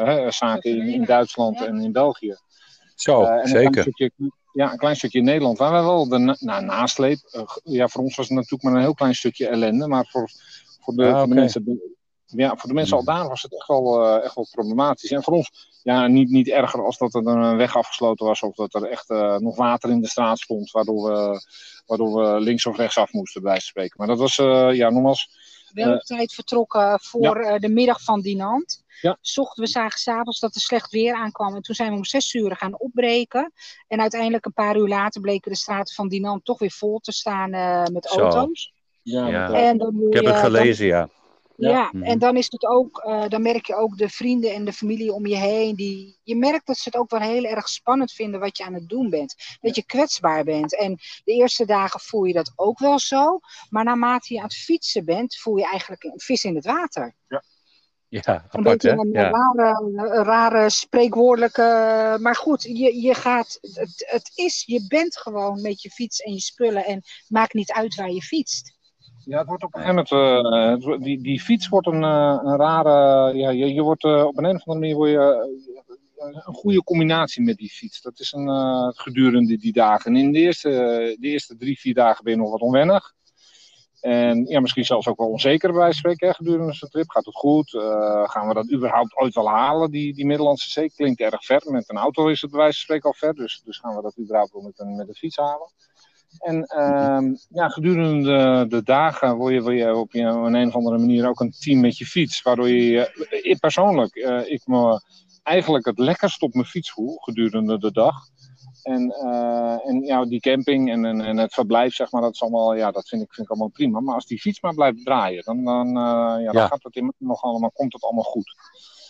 hè, 0.04 0.30
zaken 0.30 0.70
in, 0.76 0.88
in 0.88 1.04
Duitsland 1.04 1.64
en 1.64 1.80
in 1.80 1.92
België. 1.92 2.36
Zo, 2.94 3.22
en 3.22 3.32
een 3.32 3.42
klein 3.42 3.48
zeker. 3.48 3.82
stukje, 3.82 4.10
ja, 4.52 4.72
een 4.72 4.78
klein 4.78 4.96
stukje 4.96 5.18
in 5.18 5.24
Nederland. 5.24 5.58
Waar 5.58 5.72
we 5.72 5.86
wel 5.86 6.08
de 6.08 6.18
na, 6.18 6.36
nou, 6.40 6.64
nasleep. 6.64 7.18
ja, 7.64 7.88
voor 7.88 8.02
ons 8.02 8.16
was 8.16 8.26
het 8.28 8.34
natuurlijk 8.36 8.62
maar 8.62 8.74
een 8.74 8.80
heel 8.80 8.94
klein 8.94 9.14
stukje 9.14 9.48
ellende. 9.48 9.88
Maar 9.88 10.06
voor, 10.10 10.30
voor, 10.80 10.94
de, 10.94 11.02
Ah, 11.04 11.10
voor 11.12 11.20
oké. 11.20 11.28
de 11.28 11.34
mensen. 11.34 11.80
Ja, 12.36 12.56
voor 12.56 12.68
de 12.68 12.74
mensen 12.74 12.96
al 12.96 13.04
daar 13.04 13.28
was 13.28 13.42
het 13.42 13.54
echt 13.54 13.66
wel, 13.68 14.04
eh, 14.04 14.24
echt 14.24 14.34
wel 14.34 14.46
problematisch. 14.50 15.10
En 15.10 15.22
voor 15.22 15.32
ons 15.34 15.78
ja, 15.82 16.06
niet, 16.06 16.30
niet 16.30 16.48
erger 16.48 16.84
als 16.84 16.98
dat 16.98 17.14
er 17.14 17.26
een 17.26 17.56
weg 17.56 17.76
afgesloten 17.76 18.26
was. 18.26 18.42
Of 18.42 18.54
dat 18.54 18.74
er 18.74 18.84
echt 18.84 19.10
eh, 19.10 19.36
nog 19.36 19.56
water 19.56 19.90
in 19.90 20.00
de 20.00 20.08
straat 20.08 20.38
stond. 20.38 20.70
Waardoor 20.70 21.12
we, 21.12 21.40
waardoor 21.86 22.14
we 22.22 22.40
links 22.40 22.66
of 22.66 22.76
rechts 22.76 22.98
af 22.98 23.12
moesten, 23.12 23.42
bij 23.42 23.52
van 23.52 23.60
spreken. 23.60 23.94
Maar 23.98 24.06
dat 24.06 24.18
was, 24.18 24.38
eh, 24.38 24.68
ja, 24.72 24.90
nogmaals. 24.90 25.28
Wel 25.72 25.94
op 25.94 26.00
tijd 26.02 26.32
vertrokken 26.34 27.00
voor 27.02 27.36
eh, 27.36 27.58
de 27.58 27.68
middag 27.68 28.02
van 28.02 28.20
Dinant. 28.20 28.82
Ja. 29.00 29.18
Zochten 29.20 29.62
we 29.62 29.68
zagen 29.68 29.98
s'avonds 29.98 30.40
dat 30.40 30.54
er 30.54 30.60
slecht 30.60 30.90
weer 30.90 31.14
aankwam. 31.14 31.54
En 31.54 31.62
toen 31.62 31.74
zijn 31.74 31.90
we 31.90 31.96
om 31.96 32.04
zes 32.04 32.34
uur 32.34 32.56
gaan 32.56 32.78
opbreken. 32.78 33.52
En 33.88 34.00
uiteindelijk 34.00 34.44
een 34.44 34.52
paar 34.52 34.76
uur 34.76 34.88
later 34.88 35.20
bleken 35.20 35.50
de 35.50 35.56
straten 35.56 35.94
van 35.94 36.08
Dinant 36.08 36.44
toch 36.44 36.58
weer 36.58 36.70
vol 36.70 36.98
te 36.98 37.12
staan 37.12 37.52
eh, 37.52 37.84
met 37.92 38.04
Zo. 38.04 38.20
auto's. 38.20 38.72
Ja, 39.02 39.26
Ja. 39.26 39.52
En 39.52 39.78
dan, 39.78 39.94
Ik 40.08 40.14
heb 40.14 40.24
het 40.24 40.34
dan- 40.34 40.42
gelezen, 40.42 40.86
ja. 41.56 41.68
Ja, 41.70 41.88
Mhm. 41.92 42.02
en 42.04 42.18
dan 42.18 42.36
is 42.36 42.46
het 42.50 42.66
ook, 42.66 42.98
eh, 42.98 43.28
dan 43.28 43.42
merk 43.42 43.66
je 43.66 43.74
ook 43.74 43.96
de 43.98 44.08
vrienden 44.08 44.52
en 44.54 44.64
de 44.64 44.72
familie 44.72 45.12
om 45.12 45.26
je 45.26 45.36
heen. 45.36 45.74
Die, 45.74 46.18
je 46.22 46.36
merkt 46.36 46.66
dat 46.66 46.76
ze 46.76 46.82
het 46.88 46.96
ook 46.96 47.10
wel 47.10 47.20
heel 47.20 47.44
erg 47.44 47.68
spannend 47.68 48.12
vinden 48.12 48.40
wat 48.40 48.56
je 48.58 48.64
aan 48.64 48.74
het 48.74 48.88
doen 48.88 49.10
bent. 49.10 49.34
Dat 49.60 49.74
je 49.74 49.84
kwetsbaar 49.86 50.44
bent. 50.44 50.78
En 50.78 50.94
de 51.24 51.32
eerste 51.32 51.64
dagen 51.66 52.00
voel 52.00 52.24
je 52.24 52.32
dat 52.32 52.52
ook 52.56 52.78
wel 52.78 52.98
zo. 52.98 53.40
Maar 53.70 53.84
naarmate 53.84 54.32
je 54.34 54.38
aan 54.40 54.44
het 54.46 54.54
fietsen 54.56 55.04
bent, 55.04 55.36
voel 55.36 55.56
je 55.56 55.66
eigenlijk 55.66 56.02
een 56.04 56.20
vis 56.20 56.44
in 56.44 56.54
het 56.54 56.64
water. 56.64 57.14
Ja, 57.28 57.42
Een 58.34 58.42
apart 58.42 58.64
beetje 58.64 58.90
hè? 58.90 58.96
een 58.96 59.10
Ja. 59.12 59.30
rare, 59.30 59.80
een 59.82 60.24
rare 60.24 60.70
spreekwoordelijke. 60.70 61.62
Maar 62.20 62.36
goed, 62.36 62.62
je, 62.62 63.00
je 63.00 63.14
gaat. 63.14 63.58
Het, 63.60 64.04
het 64.10 64.30
is, 64.34 64.62
je 64.66 64.86
bent 64.88 65.16
gewoon 65.16 65.60
met 65.62 65.82
je 65.82 65.90
fiets 65.90 66.20
en 66.20 66.32
je 66.32 66.40
spullen. 66.40 66.84
En 66.84 66.94
het 66.94 67.24
maakt 67.28 67.54
niet 67.54 67.72
uit 67.72 67.94
waar 67.94 68.10
je 68.10 68.22
fietst. 68.22 68.73
Ja, 69.26 69.38
het 69.38 69.48
wordt 69.48 69.64
op 69.64 69.74
een 69.74 69.80
gegeven 69.80 70.06
moment, 70.10 70.90
eh, 70.90 70.98
die, 70.98 71.22
die 71.22 71.40
fiets 71.40 71.68
wordt 71.68 71.86
een, 71.86 72.04
eh, 72.04 72.38
een 72.42 72.56
rare, 72.56 73.36
ja, 73.36 73.50
je, 73.50 73.74
je 73.74 73.82
wordt 73.82 74.04
eh, 74.04 74.24
op 74.24 74.38
een, 74.38 74.44
een 74.44 74.56
of 74.56 74.66
andere 74.66 74.78
manier 74.78 74.94
word 74.94 75.10
je, 75.10 75.62
een 76.46 76.54
goede 76.54 76.82
combinatie 76.84 77.42
met 77.42 77.56
die 77.56 77.70
fiets. 77.70 78.00
Dat 78.00 78.20
is 78.20 78.32
een, 78.32 78.92
gedurende 78.96 79.56
die 79.56 79.72
dagen. 79.72 80.14
En 80.14 80.20
in 80.20 80.32
de 80.32 80.38
eerste, 80.38 80.68
de 81.20 81.28
eerste 81.28 81.56
drie, 81.56 81.78
vier 81.78 81.94
dagen 81.94 82.24
ben 82.24 82.32
je 82.32 82.38
nog 82.38 82.50
wat 82.50 82.60
onwennig. 82.60 83.12
En 84.00 84.44
ja, 84.44 84.60
misschien 84.60 84.84
zelfs 84.84 85.08
ook 85.08 85.18
wel 85.18 85.30
onzeker 85.30 85.72
bij 85.72 85.92
spreken 85.92 86.28
hè, 86.28 86.34
gedurende 86.34 86.72
zo'n 86.72 86.88
trip. 86.88 87.10
Gaat 87.10 87.24
het 87.24 87.34
goed? 87.34 87.70
Gaan 88.24 88.48
we 88.48 88.54
dat 88.54 88.72
überhaupt 88.72 89.16
ooit 89.16 89.34
wel 89.34 89.48
halen, 89.48 89.90
die, 89.90 90.14
die 90.14 90.26
Middellandse 90.26 90.70
Zee? 90.70 90.92
Klinkt 90.94 91.20
erg 91.20 91.44
ver. 91.44 91.62
Met 91.64 91.90
een 91.90 91.96
auto 91.96 92.28
is 92.28 92.40
het 92.40 92.50
bij 92.50 92.60
wijze 92.60 92.74
van 92.74 92.82
spreken 92.82 93.08
al 93.08 93.14
ver. 93.14 93.34
Dus, 93.34 93.62
dus 93.64 93.78
gaan 93.78 93.96
we 93.96 94.02
dat 94.02 94.18
überhaupt 94.18 94.52
wel 94.52 94.62
met 94.62 94.78
een, 94.78 94.96
met 94.96 95.08
een 95.08 95.14
fiets 95.14 95.36
halen? 95.36 95.70
En 96.38 96.64
ehm, 96.64 97.34
ja, 97.48 97.68
gedurende 97.68 98.22
de, 98.28 98.64
de 98.76 98.82
dagen 98.82 99.36
word 99.36 99.54
je, 99.54 99.62
word 99.62 99.76
je 99.76 99.94
op 99.96 100.12
je, 100.12 100.28
op 100.28 100.44
een, 100.44 100.54
een 100.54 100.66
of 100.68 100.74
andere 100.74 100.98
manier 100.98 101.28
ook 101.28 101.40
een 101.40 101.54
team 101.60 101.80
met 101.80 101.98
je 101.98 102.06
fiets. 102.06 102.42
Waardoor 102.42 102.68
je, 102.68 103.06
eh, 103.30 103.50
ik 103.52 103.58
persoonlijk, 103.58 104.14
eh, 104.14 104.50
ik 104.50 104.66
me 104.66 105.00
eigenlijk 105.42 105.84
het 105.86 105.98
lekkerst 105.98 106.42
op 106.42 106.54
mijn 106.54 106.66
fiets 106.66 106.90
voel 106.90 107.16
gedurende 107.16 107.78
de 107.78 107.92
dag. 107.92 108.14
En, 108.82 109.10
eh, 109.10 109.88
en 109.88 110.00
ja, 110.02 110.24
die 110.24 110.40
camping 110.40 110.90
en, 110.90 111.04
en, 111.04 111.20
en 111.20 111.36
het 111.36 111.54
verblijf, 111.54 111.94
zeg 111.94 112.10
maar, 112.12 112.22
dat 112.22 112.32
is 112.34 112.42
allemaal, 112.42 112.74
ja, 112.74 112.90
dat 112.90 113.08
vind 113.08 113.22
ik, 113.22 113.34
vind 113.34 113.46
ik 113.46 113.52
allemaal 113.52 113.70
prima. 113.72 114.00
Maar 114.00 114.14
als 114.14 114.26
die 114.26 114.40
fiets 114.40 114.60
maar 114.60 114.74
blijft 114.74 115.04
draaien, 115.04 115.42
dan, 115.44 115.64
dan, 115.64 115.86
eh, 115.86 115.94
ja, 116.44 116.52
dan 116.52 116.62
Ja. 116.62 116.66
gaat 116.66 116.82
het 116.82 116.96
in, 116.96 117.12
nog 117.18 117.42
allemaal, 117.42 117.70
komt 117.70 117.92
het 117.92 118.02
allemaal 118.02 118.22
goed. 118.24 118.54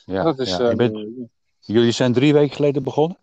Ja, 0.05 0.23
dat 0.23 0.39
is, 0.39 0.51
ja. 0.51 0.59
eh, 0.59 0.71
Je 0.71 0.77
bent- 0.77 1.29
jullie 1.61 1.91
zijn 1.93 2.13
drie 2.13 2.33
weken 2.33 2.57
geleden 2.57 2.83
begonnen, 2.83 3.17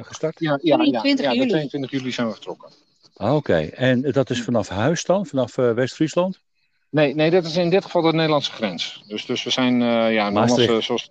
gestart? 0.00 0.38
ja, 0.40 0.58
ja, 0.62 0.76
ja, 0.82 1.00
23 1.00 1.24
ja, 1.24 1.30
de 1.30 1.36
juli. 1.36 1.48
22 1.48 1.90
juli 1.90 2.12
zijn 2.12 2.26
we 2.26 2.32
vertrokken. 2.32 2.70
Ah, 3.16 3.34
Oké, 3.34 3.56
en 3.56 4.00
dat 4.02 4.30
is 4.30 4.42
vanaf 4.42 4.68
huis 4.68 5.04
dan, 5.04 5.26
vanaf 5.26 5.58
eh, 5.58 5.72
West-Friesland? 5.72 6.40
Nee, 6.90 7.14
nee, 7.14 7.30
dit 7.30 7.44
is 7.44 7.56
in 7.56 7.70
dit 7.70 7.84
geval 7.84 8.02
de 8.02 8.12
Nederlandse 8.12 8.52
grens. 8.52 9.02
Dus, 9.06 9.26
dus 9.26 9.44
we 9.44 9.50
zijn, 9.50 9.82
eh 9.82 10.12
ja, 10.14 10.32
eh, 10.32 10.80
zoals... 10.80 11.10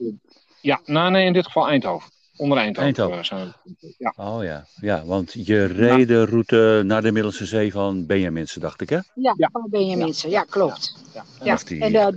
Ja, 0.62 0.80
nou, 0.86 1.12
nee, 1.12 1.26
in 1.26 1.34
dit 1.34 1.46
geval 1.46 1.68
Eindhoven. 1.68 2.10
Onder 2.38 2.58
Eindhoven, 2.58 2.84
Eindhoven. 2.86 3.18
eh, 3.18 3.24
zijn 3.24 3.54
we. 3.80 3.94
Ja, 3.98 4.14
Oh 4.18 4.44
ja, 4.44 4.66
ja, 4.82 5.06
want 5.06 5.34
je 5.46 5.66
reed 5.66 6.08
de 6.08 6.26
route 6.26 6.82
naar 6.86 7.02
de 7.02 7.08
Middellandse 7.08 7.46
Zee 7.46 7.72
van 7.72 8.06
Benjaminse, 8.06 8.60
dacht 8.60 8.82
ik 8.82 8.90
hè? 8.90 8.96
Ja, 9.16 9.34
Ja. 9.38 9.50
van 9.52 9.68
Benjaminsen. 9.70 10.30
Ja, 10.30 10.44
klopt. 10.44 10.96
ja. 11.14 11.24
Ja, 11.44 11.56
die, 11.66 11.82
en 11.82 11.92
geval- 11.92 12.12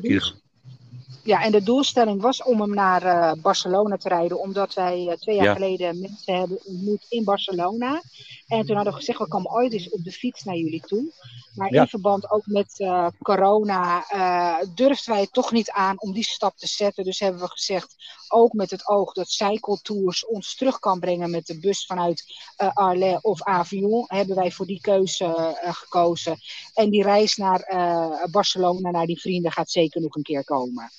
Ja, 1.28 1.42
en 1.42 1.52
de 1.52 1.62
doelstelling 1.62 2.20
was 2.22 2.42
om 2.42 2.60
hem 2.60 2.74
naar 2.74 3.02
eh, 3.02 3.32
Barcelona 3.42 3.96
te 3.96 4.08
rijden, 4.08 4.40
omdat 4.40 4.74
wij 4.74 5.06
eh, 5.08 5.16
twee 5.16 5.36
jaar 5.36 5.44
Ja. 5.44 5.52
geleden 5.52 6.00
mensen 6.00 6.34
hebben 6.38 6.64
ontmoet 6.64 7.06
in 7.08 7.24
Barcelona. 7.24 8.02
En 8.46 8.66
toen 8.66 8.74
hadden 8.74 8.92
we 8.92 8.98
gezegd, 8.98 9.18
we 9.18 9.28
komen 9.28 9.50
ooit 9.52 9.72
eens 9.72 9.88
op 9.90 10.04
de 10.04 10.12
fiets 10.12 10.42
naar 10.44 10.56
jullie 10.56 10.80
toe. 10.80 11.12
Maar 11.54 11.72
Ja. 11.72 11.80
in 11.80 11.88
verband 11.88 12.30
ook 12.30 12.46
met 12.46 12.80
eh, 12.80 13.06
corona 13.22 14.04
durfden 14.74 15.12
wij 15.12 15.22
het 15.22 15.32
toch 15.32 15.52
niet 15.52 15.70
aan 15.70 16.00
om 16.00 16.12
die 16.12 16.24
stap 16.24 16.56
te 16.56 16.66
zetten. 16.66 17.04
Dus 17.04 17.18
hebben 17.18 17.40
we 17.40 17.48
gezegd, 17.48 17.94
ook 18.28 18.52
met 18.52 18.70
het 18.70 18.88
oog 18.88 19.12
dat 19.12 19.28
Cycle 19.28 19.78
Tours 19.82 20.26
ons 20.26 20.56
terug 20.56 20.78
kan 20.78 21.00
brengen 21.00 21.30
met 21.30 21.46
de 21.46 21.58
bus 21.60 21.86
vanuit 21.86 22.24
Arles 22.56 23.20
of 23.20 23.42
Avion, 23.42 24.04
hebben 24.06 24.36
wij 24.36 24.52
voor 24.52 24.66
die 24.66 24.80
keuze 24.80 25.56
gekozen. 25.62 26.36
En 26.74 26.90
die 26.90 27.02
reis 27.02 27.36
naar 27.36 27.60
Barcelona, 28.30 28.90
naar 28.90 29.06
die 29.06 29.20
vrienden, 29.20 29.52
gaat 29.52 29.70
zeker 29.70 30.00
nog 30.00 30.14
een 30.14 30.22
keer 30.22 30.44
komen. 30.44 30.90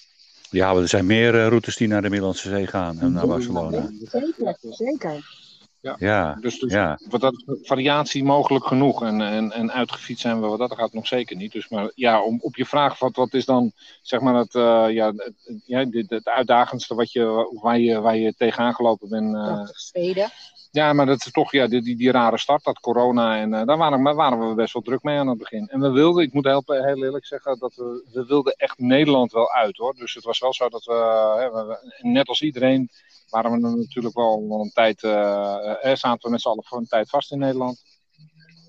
Ja, 0.50 0.74
er 0.75 0.88
zijn 0.88 1.06
meer 1.06 1.36
eh, 1.36 1.48
routes 1.48 1.75
die 1.75 1.88
naar 1.88 2.01
de 2.01 2.10
Middellandse 2.10 2.50
Zee 2.50 2.68
gaan 2.68 3.00
en 3.00 3.12
naar 3.13 3.27
Barcelona. 3.27 3.89
Zeker, 4.12 4.56
zeker. 4.70 5.38
Ja, 5.98 6.34
Dus, 6.41 6.60
dus 6.60 6.72
ja. 6.74 7.00
wat 7.10 7.22
dat 7.22 7.44
variatie 7.62 8.24
mogelijk 8.24 8.65
genoeg. 8.65 9.03
En, 9.03 9.22
en, 9.22 9.51
en 9.51 9.72
uitgefietst 9.72 10.22
zijn 10.22 10.41
we 10.41 10.48
wat 10.48 10.60
dat 10.60 10.74
gaat 10.75 10.94
nog 10.94 11.08
zeker 11.08 11.36
niet. 11.36 11.51
Dus 11.51 11.68
maar 11.70 11.91
ja, 11.96 12.22
om, 12.24 12.38
op 12.41 12.56
je 12.56 12.65
vraag, 12.65 13.00
wat, 13.00 13.15
wat 13.15 13.34
is 13.34 13.46
dan 13.46 13.72
zeg 14.01 14.20
maar 14.20 14.36
het, 14.36 14.56
eh, 14.56 14.86
ja, 14.89 15.13
het, 15.15 15.34
ja, 15.65 15.86
dit- 15.86 16.10
het 16.10 16.25
uitdagendste 16.27 16.96
wat 16.96 17.12
je, 17.12 17.58
waar, 17.62 17.79
je, 17.79 18.00
waar 18.00 18.18
je 18.18 18.34
tegenaan 18.38 18.74
gelopen 18.74 19.10
bent? 19.10 19.36
eh, 19.36 19.44
Prachtig 19.44 19.79
steden. 19.79 20.29
Ja, 20.71 20.93
maar 20.93 21.05
dat 21.05 21.25
is 21.25 21.31
toch 21.31 21.51
ja, 21.51 21.67
die, 21.67 21.81
die, 21.81 21.95
die 21.97 22.11
rare 22.11 22.38
start, 22.38 22.63
dat 22.63 22.79
corona. 22.79 23.38
En 23.38 23.53
eh, 23.53 23.65
daar 23.65 23.77
waren, 23.77 24.01
maar 24.01 24.15
waren 24.15 24.49
we 24.49 24.55
best 24.55 24.73
wel 24.73 24.81
druk 24.81 25.03
mee 25.03 25.17
aan 25.17 25.27
het 25.27 25.38
begin. 25.38 25.67
En 25.67 25.79
we 25.79 25.89
wilden, 25.91 26.23
ik 26.23 26.33
moet 26.33 26.45
heel, 26.45 26.63
heel 26.65 27.03
eerlijk 27.03 27.25
zeggen, 27.25 27.59
dat 27.59 27.75
we, 27.75 28.07
we 28.13 28.25
wilden 28.25 28.53
echt 28.53 28.79
Nederland 28.79 29.31
wel 29.31 29.51
uit 29.51 29.77
hoor. 29.77 29.93
Dus 29.93 30.13
het 30.13 30.23
was 30.23 30.39
wel 30.39 30.53
zo 30.53 30.69
dat 30.69 30.83
we, 30.83 30.93
hè, 31.38 31.51
we- 31.51 31.93
net 32.01 32.27
als 32.27 32.41
iedereen, 32.41 32.89
waren 33.29 33.51
we 33.51 33.57
natuurlijk 33.57 34.15
wel 34.15 34.59
een 34.63 34.71
tijd, 34.73 35.03
eh, 35.03 35.91
eh, 35.91 35.95
zaten 35.95 36.21
we 36.21 36.29
met 36.29 36.41
z'n 36.41 36.47
allen 36.47 36.63
voor 36.63 36.77
een 36.77 36.88
tijd 36.88 37.09
vast 37.09 37.31
in 37.31 37.39
Nederland. 37.39 37.81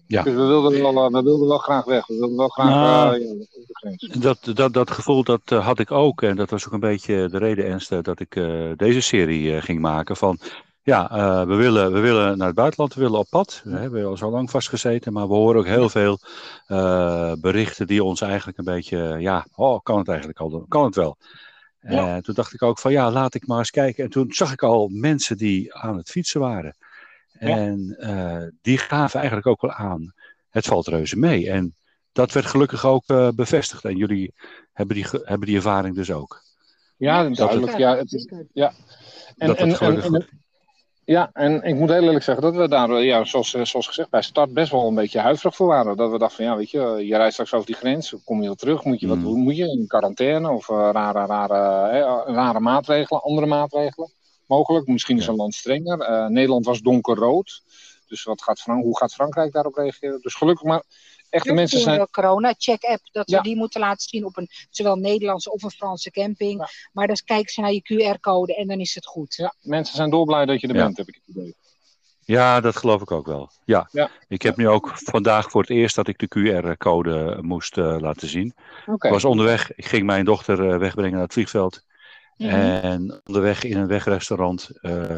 Ja. 0.07 0.23
Dus 0.23 0.35
we 0.35 0.45
wilden, 0.47 0.83
wel, 0.83 1.05
eh, 1.05 1.13
we 1.13 1.23
wilden 1.23 1.49
wel 1.49 1.59
graag 1.59 1.85
weg. 1.85 2.07
We 2.07 2.19
wilden 2.19 2.37
wel 2.37 2.49
graag 2.49 2.69
Nou, 2.69 3.19
ja, 3.21 3.35
de 3.35 3.69
grens. 3.73 4.09
Dat, 4.19 4.57
dat, 4.57 4.73
dat 4.73 4.91
gevoel 4.91 5.25
dat 5.25 5.49
had 5.49 5.79
ik 5.79 5.91
ook. 5.91 6.23
En 6.23 6.37
dat 6.37 6.51
was 6.51 6.67
ook 6.67 6.73
een 6.73 6.81
beetje 6.81 7.29
de 7.29 7.39
reden, 7.39 7.65
Ernst, 7.65 8.05
dat 8.05 8.21
ik 8.21 8.35
deze 8.77 9.01
serie 9.01 9.61
ging 9.61 9.81
maken. 9.81 10.17
Van 10.17 10.39
ja, 10.83 11.11
eh, 11.11 11.47
we, 11.47 11.55
willen, 11.55 11.93
we 11.93 12.01
willen 12.01 12.39
naar 12.39 12.47
het 12.47 12.57
buitenland, 12.57 12.95
we 12.95 13.01
willen 13.01 13.19
op 13.19 13.27
pad. 13.31 13.61
We 13.65 13.77
hebben 13.77 14.05
al 14.05 14.17
zo 14.17 14.31
lang 14.31 14.51
vastgezeten, 14.51 15.13
maar 15.13 15.29
we 15.29 15.35
horen 15.35 15.59
ook 15.59 15.67
heel 15.67 15.89
veel 15.89 16.19
eh, 16.67 17.33
berichten 17.41 17.87
die 17.87 18.05
ons 18.05 18.21
eigenlijk 18.21 18.59
een 18.59 18.65
beetje, 18.65 19.17
ja, 19.19 19.47
oh, 19.55 19.81
kan 19.83 19.99
het 19.99 20.09
eigenlijk 20.09 20.39
al, 20.39 20.65
kan 20.69 20.85
het 20.85 20.95
wel. 20.95 21.17
Ja. 21.81 22.15
En 22.15 22.23
toen 22.23 22.35
dacht 22.35 22.55
ik 22.55 22.63
ook 22.63 22.79
van 22.79 22.93
ja, 22.93 23.11
laat 23.11 23.35
ik 23.35 23.47
maar 23.47 23.59
eens 23.59 23.71
kijken. 23.71 24.05
En 24.05 24.11
toen 24.11 24.33
zag 24.33 24.53
ik 24.53 24.63
al 24.63 24.89
mensen 24.89 25.37
die 25.37 25.75
aan 25.75 25.97
het 25.97 26.11
fietsen 26.11 26.41
waren. 26.41 26.77
Ja. 27.39 27.57
En 27.57 27.97
eh, 27.99 28.49
die 28.63 28.79
gaven 28.79 29.19
eigenlijk 29.19 29.47
ook 29.47 29.61
wel 29.61 29.73
aan, 29.73 30.15
het 30.51 30.67
valt 30.67 30.87
reuze 30.87 31.17
mee. 31.17 31.51
En 31.51 31.75
dat 32.13 32.33
werd 32.33 32.47
gelukkig 32.47 32.87
ook 32.87 33.05
eh, 33.07 33.29
bevestigd. 33.29 33.85
En 33.85 33.97
jullie 33.97 34.35
hebben 34.73 34.97
die, 34.97 35.07
hebben 35.11 35.47
die 35.47 35.57
ervaring 35.57 35.95
dus 35.95 36.11
ook. 36.11 36.43
Ja, 36.97 37.23
Ja, 37.23 37.29
duidelijk. 37.35 37.79
Ja, 37.79 37.97
het 37.97 38.13
is, 38.13 38.23
zeker. 38.23 38.47
ja. 38.53 38.73
En, 39.37 39.47
dat 39.47 39.57
en, 39.57 39.69
het 39.69 39.81
en, 39.81 39.87
gelukkig... 39.87 40.05
en- 40.05 40.39
Ja, 41.11 41.31
en 41.33 41.63
ik 41.63 41.75
moet 41.75 41.89
heel 41.89 42.03
eerlijk 42.03 42.25
zeggen 42.25 42.43
dat 42.43 42.57
we 42.57 42.69
daar, 42.69 42.91
eh, 42.91 43.05
ja, 43.05 43.25
zoals, 43.25 43.55
eh, 43.55 43.65
zoals 43.65 43.87
gezegd, 43.87 44.11
bij 44.11 44.23
start 44.23 44.53
best 44.53 44.71
wel 44.71 44.87
een 44.87 44.95
beetje 44.95 45.19
huiverig 45.19 45.57
voor 45.57 45.67
waren. 45.67 45.97
Dat 45.97 46.11
we 46.11 46.19
dachten 46.19 46.37
van, 46.37 46.45
ja, 46.45 46.57
weet 46.57 46.71
je, 46.71 47.07
je 47.07 47.17
rijdt 47.17 47.33
straks 47.33 47.55
over 47.55 47.67
die 47.67 47.75
grens, 47.75 48.15
kom 48.25 48.41
je 48.41 48.47
weer 48.47 48.57
terug, 48.57 48.85
moet 48.85 49.01
je 49.01 49.07
wat 49.09 49.17
Mm. 49.17 49.43
Moet 49.43 49.57
je 49.57 49.65
in 49.65 49.87
quarantaine 49.87 50.51
of 50.51 50.69
eh, 50.69 50.89
rare, 50.93 51.27
rare, 51.27 51.89
eh, 51.89 52.35
rare 52.35 52.61
maatregelen, 52.61 53.23
andere 53.23 53.47
maatregelen 53.47 54.13
mogelijk? 54.47 54.87
Misschien 54.87 55.19
is 55.19 55.27
een 55.27 55.37
land 55.37 55.55
strenger. 55.55 56.01
Eh, 56.01 56.27
Nederland 56.27 56.65
was 56.65 56.81
donkerrood, 56.81 57.63
dus 58.07 58.23
wat 58.25 58.43
gaat 58.43 58.61
Frank, 58.61 58.83
hoe 58.83 58.99
gaat 58.99 59.15
Frankrijk 59.15 59.53
daarop 59.53 59.75
reageren? 59.75 60.21
Dus 60.21 60.35
gelukkig 60.35 60.67
maar, 60.67 60.83
echte 61.31 61.53
mensen 61.53 61.81
zijn... 61.81 61.99
de 61.99 62.09
corona-check-app, 62.11 63.01
dat 63.13 63.31
Ja. 63.31 63.37
we 63.37 63.43
die 63.43 63.57
moeten 63.57 63.81
laten 63.81 64.09
zien 64.09 64.25
op 64.25 64.37
een 64.37 64.49
zowel 64.71 64.97
Nederlandse 64.97 65.53
of 65.53 65.63
een 65.63 65.71
Franse 65.71 66.11
camping. 66.11 66.61
Ja. 66.61 66.69
Maar 66.93 67.07
dan 67.07 67.17
kijken 67.25 67.53
ze 67.53 67.61
naar 67.61 67.73
je 67.73 67.83
QR-code 67.83 68.57
en 68.57 68.67
dan 68.67 68.81
is 68.81 68.95
het 68.95 69.07
goed. 69.07 69.35
Ja, 69.35 69.55
mensen 69.61 69.97
zijn 69.97 70.11
dolblij 70.11 70.45
dat 70.47 70.61
je 70.61 70.69
er 70.69 70.75
Ja. 70.75 70.85
bent, 70.85 70.97
heb 70.97 71.09
ik 71.09 71.15
het 71.15 71.37
idee. 71.37 71.55
Ja, 72.25 72.61
dat 72.61 72.77
geloof 72.77 73.01
ik 73.01 73.11
ook 73.11 73.27
wel. 73.27 73.51
Ja. 73.65 73.89
Ja. 73.93 74.11
Ik 74.29 74.43
heb 74.43 74.57
nu 74.57 74.69
ook 74.69 74.91
vandaag 74.95 75.51
voor 75.51 75.61
het 75.61 75.71
eerst 75.71 75.95
dat 75.95 76.09
ik 76.09 76.19
de 76.19 76.29
QR-code 76.29 77.39
moest 77.41 77.79
eh, 77.79 77.97
laten 78.01 78.29
zien. 78.29 78.55
Oké. 78.87 79.07
Ik 79.07 79.13
was 79.13 79.25
onderweg, 79.25 79.75
ik 79.75 79.87
ging 79.87 80.07
mijn 80.07 80.25
dochter 80.25 80.71
eh, 80.71 80.79
wegbrengen 80.79 81.13
naar 81.13 81.23
het 81.23 81.33
vliegveld. 81.33 81.83
Mhm. 82.37 82.51
En 82.51 83.21
onderweg 83.25 83.65
in 83.65 83.77
een 83.77 83.87
wegrestaurant 83.87 84.71
eh, 84.81 85.17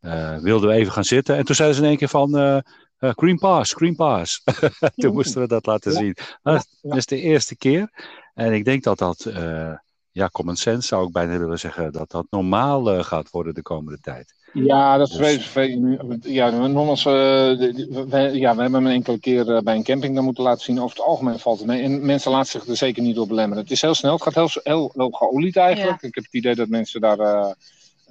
eh, 0.00 0.36
wilden 0.38 0.68
we 0.68 0.74
even 0.74 0.92
gaan 0.92 1.04
zitten. 1.04 1.36
En 1.36 1.44
toen 1.44 1.54
zeiden 1.54 1.76
ze 1.76 1.82
in 1.82 1.88
één 1.88 1.98
keer 1.98 2.08
van 2.08 2.62
eh 2.98 3.08
eh, 3.08 3.14
Green 3.16 3.38
Pass, 3.38 3.72
Green 3.72 3.94
Pass. 3.96 4.42
toen 4.96 5.12
moesten 5.12 5.40
we 5.40 5.48
dat 5.48 5.66
laten 5.66 5.92
Ja. 5.92 5.98
zien. 5.98 6.16
Dat, 6.42 6.66
is 6.82 7.06
de 7.06 7.20
eerste 7.20 7.56
keer. 7.56 7.90
En 8.34 8.52
ik 8.52 8.64
denk 8.64 8.82
dat 8.82 8.98
dat, 8.98 9.24
eh, 9.24 9.72
ja, 10.10 10.28
common 10.28 10.56
sense 10.56 10.86
zou 10.88 11.06
ik 11.06 11.12
bijna 11.12 11.38
willen 11.38 11.58
zeggen, 11.58 11.92
dat 11.92 12.10
dat 12.10 12.26
normaal 12.30 12.90
eh, 12.90 13.04
gaat 13.04 13.30
worden 13.30 13.54
de 13.54 13.62
komende 13.62 14.00
tijd. 14.00 14.36
Ja, 14.52 14.96
dat 14.96 15.08
is 15.08 15.16
Dus- 15.16 15.46
vervelend. 15.46 16.24
Ja, 16.24 16.50
nogmaals, 16.50 17.02
we, 17.02 18.30
ja, 18.32 18.54
we 18.54 18.60
hebben 18.62 18.72
hem 18.74 18.86
een 18.86 18.92
enkele 18.92 19.18
keer 19.18 19.62
bij 19.62 19.74
een 19.76 19.82
camping 19.82 20.14
dan 20.14 20.24
moeten 20.24 20.44
laten 20.44 20.64
zien. 20.64 20.80
Over 20.80 20.96
het 20.96 21.06
algemeen 21.06 21.38
valt 21.38 21.58
het 21.58 21.66
mee. 21.66 21.82
En 21.82 22.06
mensen 22.06 22.30
laten 22.30 22.50
zich 22.50 22.66
er 22.66 22.76
zeker 22.76 23.02
niet 23.02 23.14
door 23.14 23.26
belemmeren. 23.26 23.62
Het 23.62 23.72
is 23.72 23.80
heel 23.80 23.94
snel, 23.94 24.12
het 24.12 24.22
gaat 24.22 24.34
heel, 24.34 24.50
heel, 24.62 24.92
heel 24.94 25.10
geolied 25.10 25.56
eigenlijk. 25.56 26.02
Ik 26.02 26.14
heb 26.14 26.24
het 26.24 26.34
idee 26.34 26.54
dat 26.54 26.68
mensen 26.68 27.00
daar, 27.00 27.16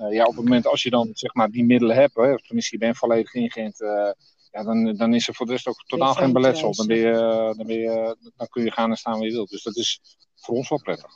ja, 0.09 0.23
op 0.23 0.35
het 0.35 0.43
moment 0.43 0.67
als 0.67 0.83
je 0.83 0.89
dan 0.89 1.09
zeg 1.13 1.33
maar 1.33 1.49
die 1.49 1.65
middelen 1.65 1.95
hebt, 1.95 2.15
hè, 2.15 2.33
of 2.33 2.41
tenminste 2.41 2.75
je 2.77 2.85
bent 2.85 2.97
volledig 2.97 3.33
ingeënt, 3.33 3.81
eh, 3.81 4.09
ja, 4.57 4.63
dan, 4.63 4.95
dan 4.95 5.13
is 5.13 5.27
er 5.27 5.33
voor 5.33 5.45
de 5.45 5.51
rest 5.51 5.67
ook 5.67 5.83
totaal 5.87 6.13
Geen 6.13 6.33
beletsel. 6.33 6.73
Dan, 6.75 6.87
ben 6.87 6.97
je, 6.97 7.11
dan, 7.57 7.67
ben 7.67 7.79
je, 7.79 8.17
dan 8.35 8.47
kun 8.47 8.63
je 8.63 8.71
gaan 8.71 8.89
en 8.89 8.97
staan 8.97 9.13
waar 9.13 9.27
je 9.27 9.31
wilt. 9.31 9.49
Dus 9.49 9.63
dat 9.63 9.75
is 9.75 10.01
voor 10.35 10.55
ons 10.55 10.69
wel 10.69 10.81
prettig. 10.81 11.11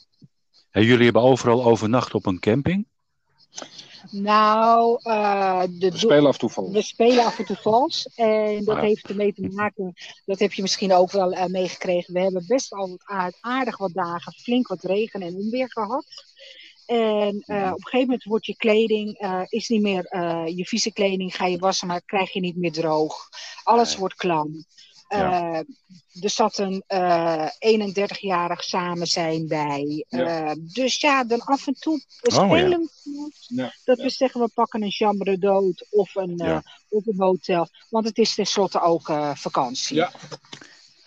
En 0.71 0.83
jullie 0.83 1.03
hebben 1.03 1.21
overal 1.21 1.63
overnacht 1.63 2.13
op 2.13 2.25
een 2.25 2.39
camping? 2.39 2.87
Nou, 4.11 4.99
eh, 5.03 5.63
de 5.69 5.89
We 5.91 5.97
spelen 5.97 6.25
af 6.25 6.41
en 6.41 6.47
toe. 6.49 6.71
We 6.71 6.81
spelen 6.81 7.25
af 7.25 7.39
en 7.39 7.45
toe 7.45 7.55
vals. 7.55 8.09
En 8.15 8.65
dat 8.65 8.75
Ah. 8.75 8.81
heeft 8.81 9.09
ermee 9.09 9.33
te 9.33 9.47
maken, 9.47 9.93
dat 10.25 10.39
heb 10.39 10.53
je 10.53 10.61
misschien 10.61 10.93
ook 10.93 11.11
wel 11.11 11.31
eh, 11.31 11.45
meegekregen. 11.45 12.13
We 12.13 12.19
hebben 12.19 12.43
best 12.47 12.69
wel 12.69 12.89
wat 12.89 13.03
aard- 13.03 13.37
aardig 13.39 13.77
wat 13.77 13.93
dagen, 13.93 14.33
flink 14.33 14.67
wat 14.67 14.83
regen 14.83 15.21
en 15.21 15.35
onweer 15.35 15.71
gehad. 15.71 16.05
En 16.91 17.43
eh, 17.45 17.67
op 17.71 17.77
een 17.77 17.83
gegeven 17.83 17.99
moment 17.99 18.23
wordt 18.23 18.45
je 18.45 18.55
kleding, 18.55 19.17
eh, 19.17 19.41
is 19.47 19.67
niet 19.69 19.81
meer 19.81 20.05
eh, 20.05 20.43
je 20.45 20.65
vieze 20.65 20.93
kleding, 20.93 21.35
ga 21.35 21.45
je 21.45 21.57
wassen, 21.57 21.87
maar 21.87 22.01
krijg 22.05 22.33
je 22.33 22.39
niet 22.39 22.57
meer 22.57 22.71
droog. 22.71 23.29
Alles 23.63 23.89
Nee. 23.89 23.99
wordt 23.99 24.15
klam. 24.15 24.65
Ja. 25.09 25.41
Eh, 25.53 26.23
er 26.23 26.29
zat 26.29 26.57
een 26.57 26.83
eh 26.87 27.47
31-jarig 27.59 28.63
samen 28.63 29.07
zijn 29.07 29.47
bij. 29.47 30.05
Ja. 30.09 30.25
Eh, 30.49 30.55
dus 30.59 30.99
ja, 30.99 31.23
dan 31.23 31.39
af 31.39 31.67
en 31.67 31.73
toe 31.79 31.93
Oh, 31.93 32.01
ja. 32.21 32.45
spelen 32.45 32.89
Ja, 33.47 33.73
dat 33.83 33.97
ja. 33.97 34.03
we 34.03 34.09
zeggen, 34.09 34.41
we 34.41 34.49
pakken 34.53 34.83
een 34.83 34.91
chambre 34.91 35.37
dood 35.37 35.87
of 35.89 36.15
een, 36.15 36.37
eh, 36.37 36.57
of 36.89 37.05
een 37.05 37.21
hotel. 37.21 37.67
Want 37.89 38.05
het 38.05 38.17
is 38.17 38.35
tenslotte 38.35 38.81
ook 38.81 39.09
eh, 39.09 39.35
vakantie. 39.35 39.95
Ja. 39.95 40.11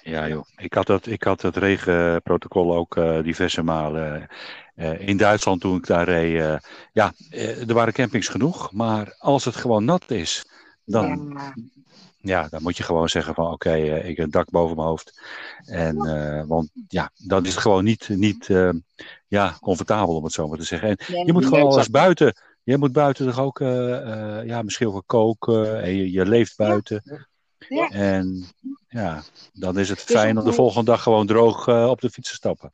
Ja, 0.02 0.28
joh. 0.28 0.44
Ik 0.56 0.74
had, 0.74 0.86
dat, 0.86 1.06
ik 1.06 1.22
had 1.22 1.42
het 1.42 1.56
regenprotocol 1.56 2.74
ook 2.74 2.96
eh, 2.96 3.22
diverse 3.22 3.62
malen. 3.62 4.28
Eh, 4.74 5.08
in 5.08 5.16
Duitsland 5.16 5.60
toen 5.60 5.76
ik 5.76 5.86
daar 5.86 6.04
reed. 6.08 6.40
eh, 6.40 6.56
ja, 6.92 7.12
eh, 7.30 7.68
er 7.68 7.74
waren 7.74 7.92
campings 7.92 8.28
genoeg. 8.28 8.72
Maar 8.72 9.14
als 9.18 9.44
het 9.44 9.56
gewoon 9.56 9.84
nat 9.84 10.10
is, 10.10 10.44
dan, 10.84 11.34
Ja. 11.34 11.54
ja, 12.20 12.48
dan 12.48 12.62
moet 12.62 12.76
je 12.76 12.82
gewoon 12.82 13.08
zeggen 13.08 13.34
van 13.34 13.52
oké, 13.52 13.74
ik 13.74 14.16
heb 14.16 14.26
een 14.26 14.30
dak 14.30 14.50
boven 14.50 14.76
mijn 14.76 14.88
hoofd. 14.88 15.20
En, 15.64 15.96
want 16.48 16.70
ja, 16.88 17.10
dan 17.16 17.44
is 17.44 17.50
het 17.50 17.62
gewoon 17.62 17.84
niet, 17.84 18.08
niet 18.08 18.46
ja, 19.28 19.56
comfortabel 19.60 20.16
om 20.16 20.24
het 20.24 20.32
zo 20.32 20.48
maar 20.48 20.58
te 20.58 20.64
zeggen. 20.64 20.88
En 20.96 21.26
je 21.26 21.32
moet 21.32 21.46
gewoon 21.46 21.78
eens 21.78 21.90
buiten, 21.90 22.34
Jij 22.62 22.76
moet 22.76 22.92
buiten 22.92 23.26
toch 23.26 23.38
ook, 23.38 23.58
ja, 24.44 24.62
misschien 24.62 24.90
wel 24.90 25.02
koken 25.06 25.82
en 25.82 25.94
je, 25.96 26.10
je 26.10 26.26
leeft 26.26 26.56
buiten. 26.56 27.28
Ja. 27.68 27.88
En 27.88 28.44
ja, 28.88 29.22
dan 29.52 29.78
is 29.78 29.88
het 29.88 30.00
fijn 30.00 30.38
om 30.38 30.44
de 30.44 30.52
volgende 30.52 30.90
dag 30.90 31.02
gewoon 31.02 31.26
droog 31.26 31.68
op 31.68 32.00
de 32.00 32.10
fiets 32.10 32.28
te 32.28 32.34
stappen. 32.34 32.72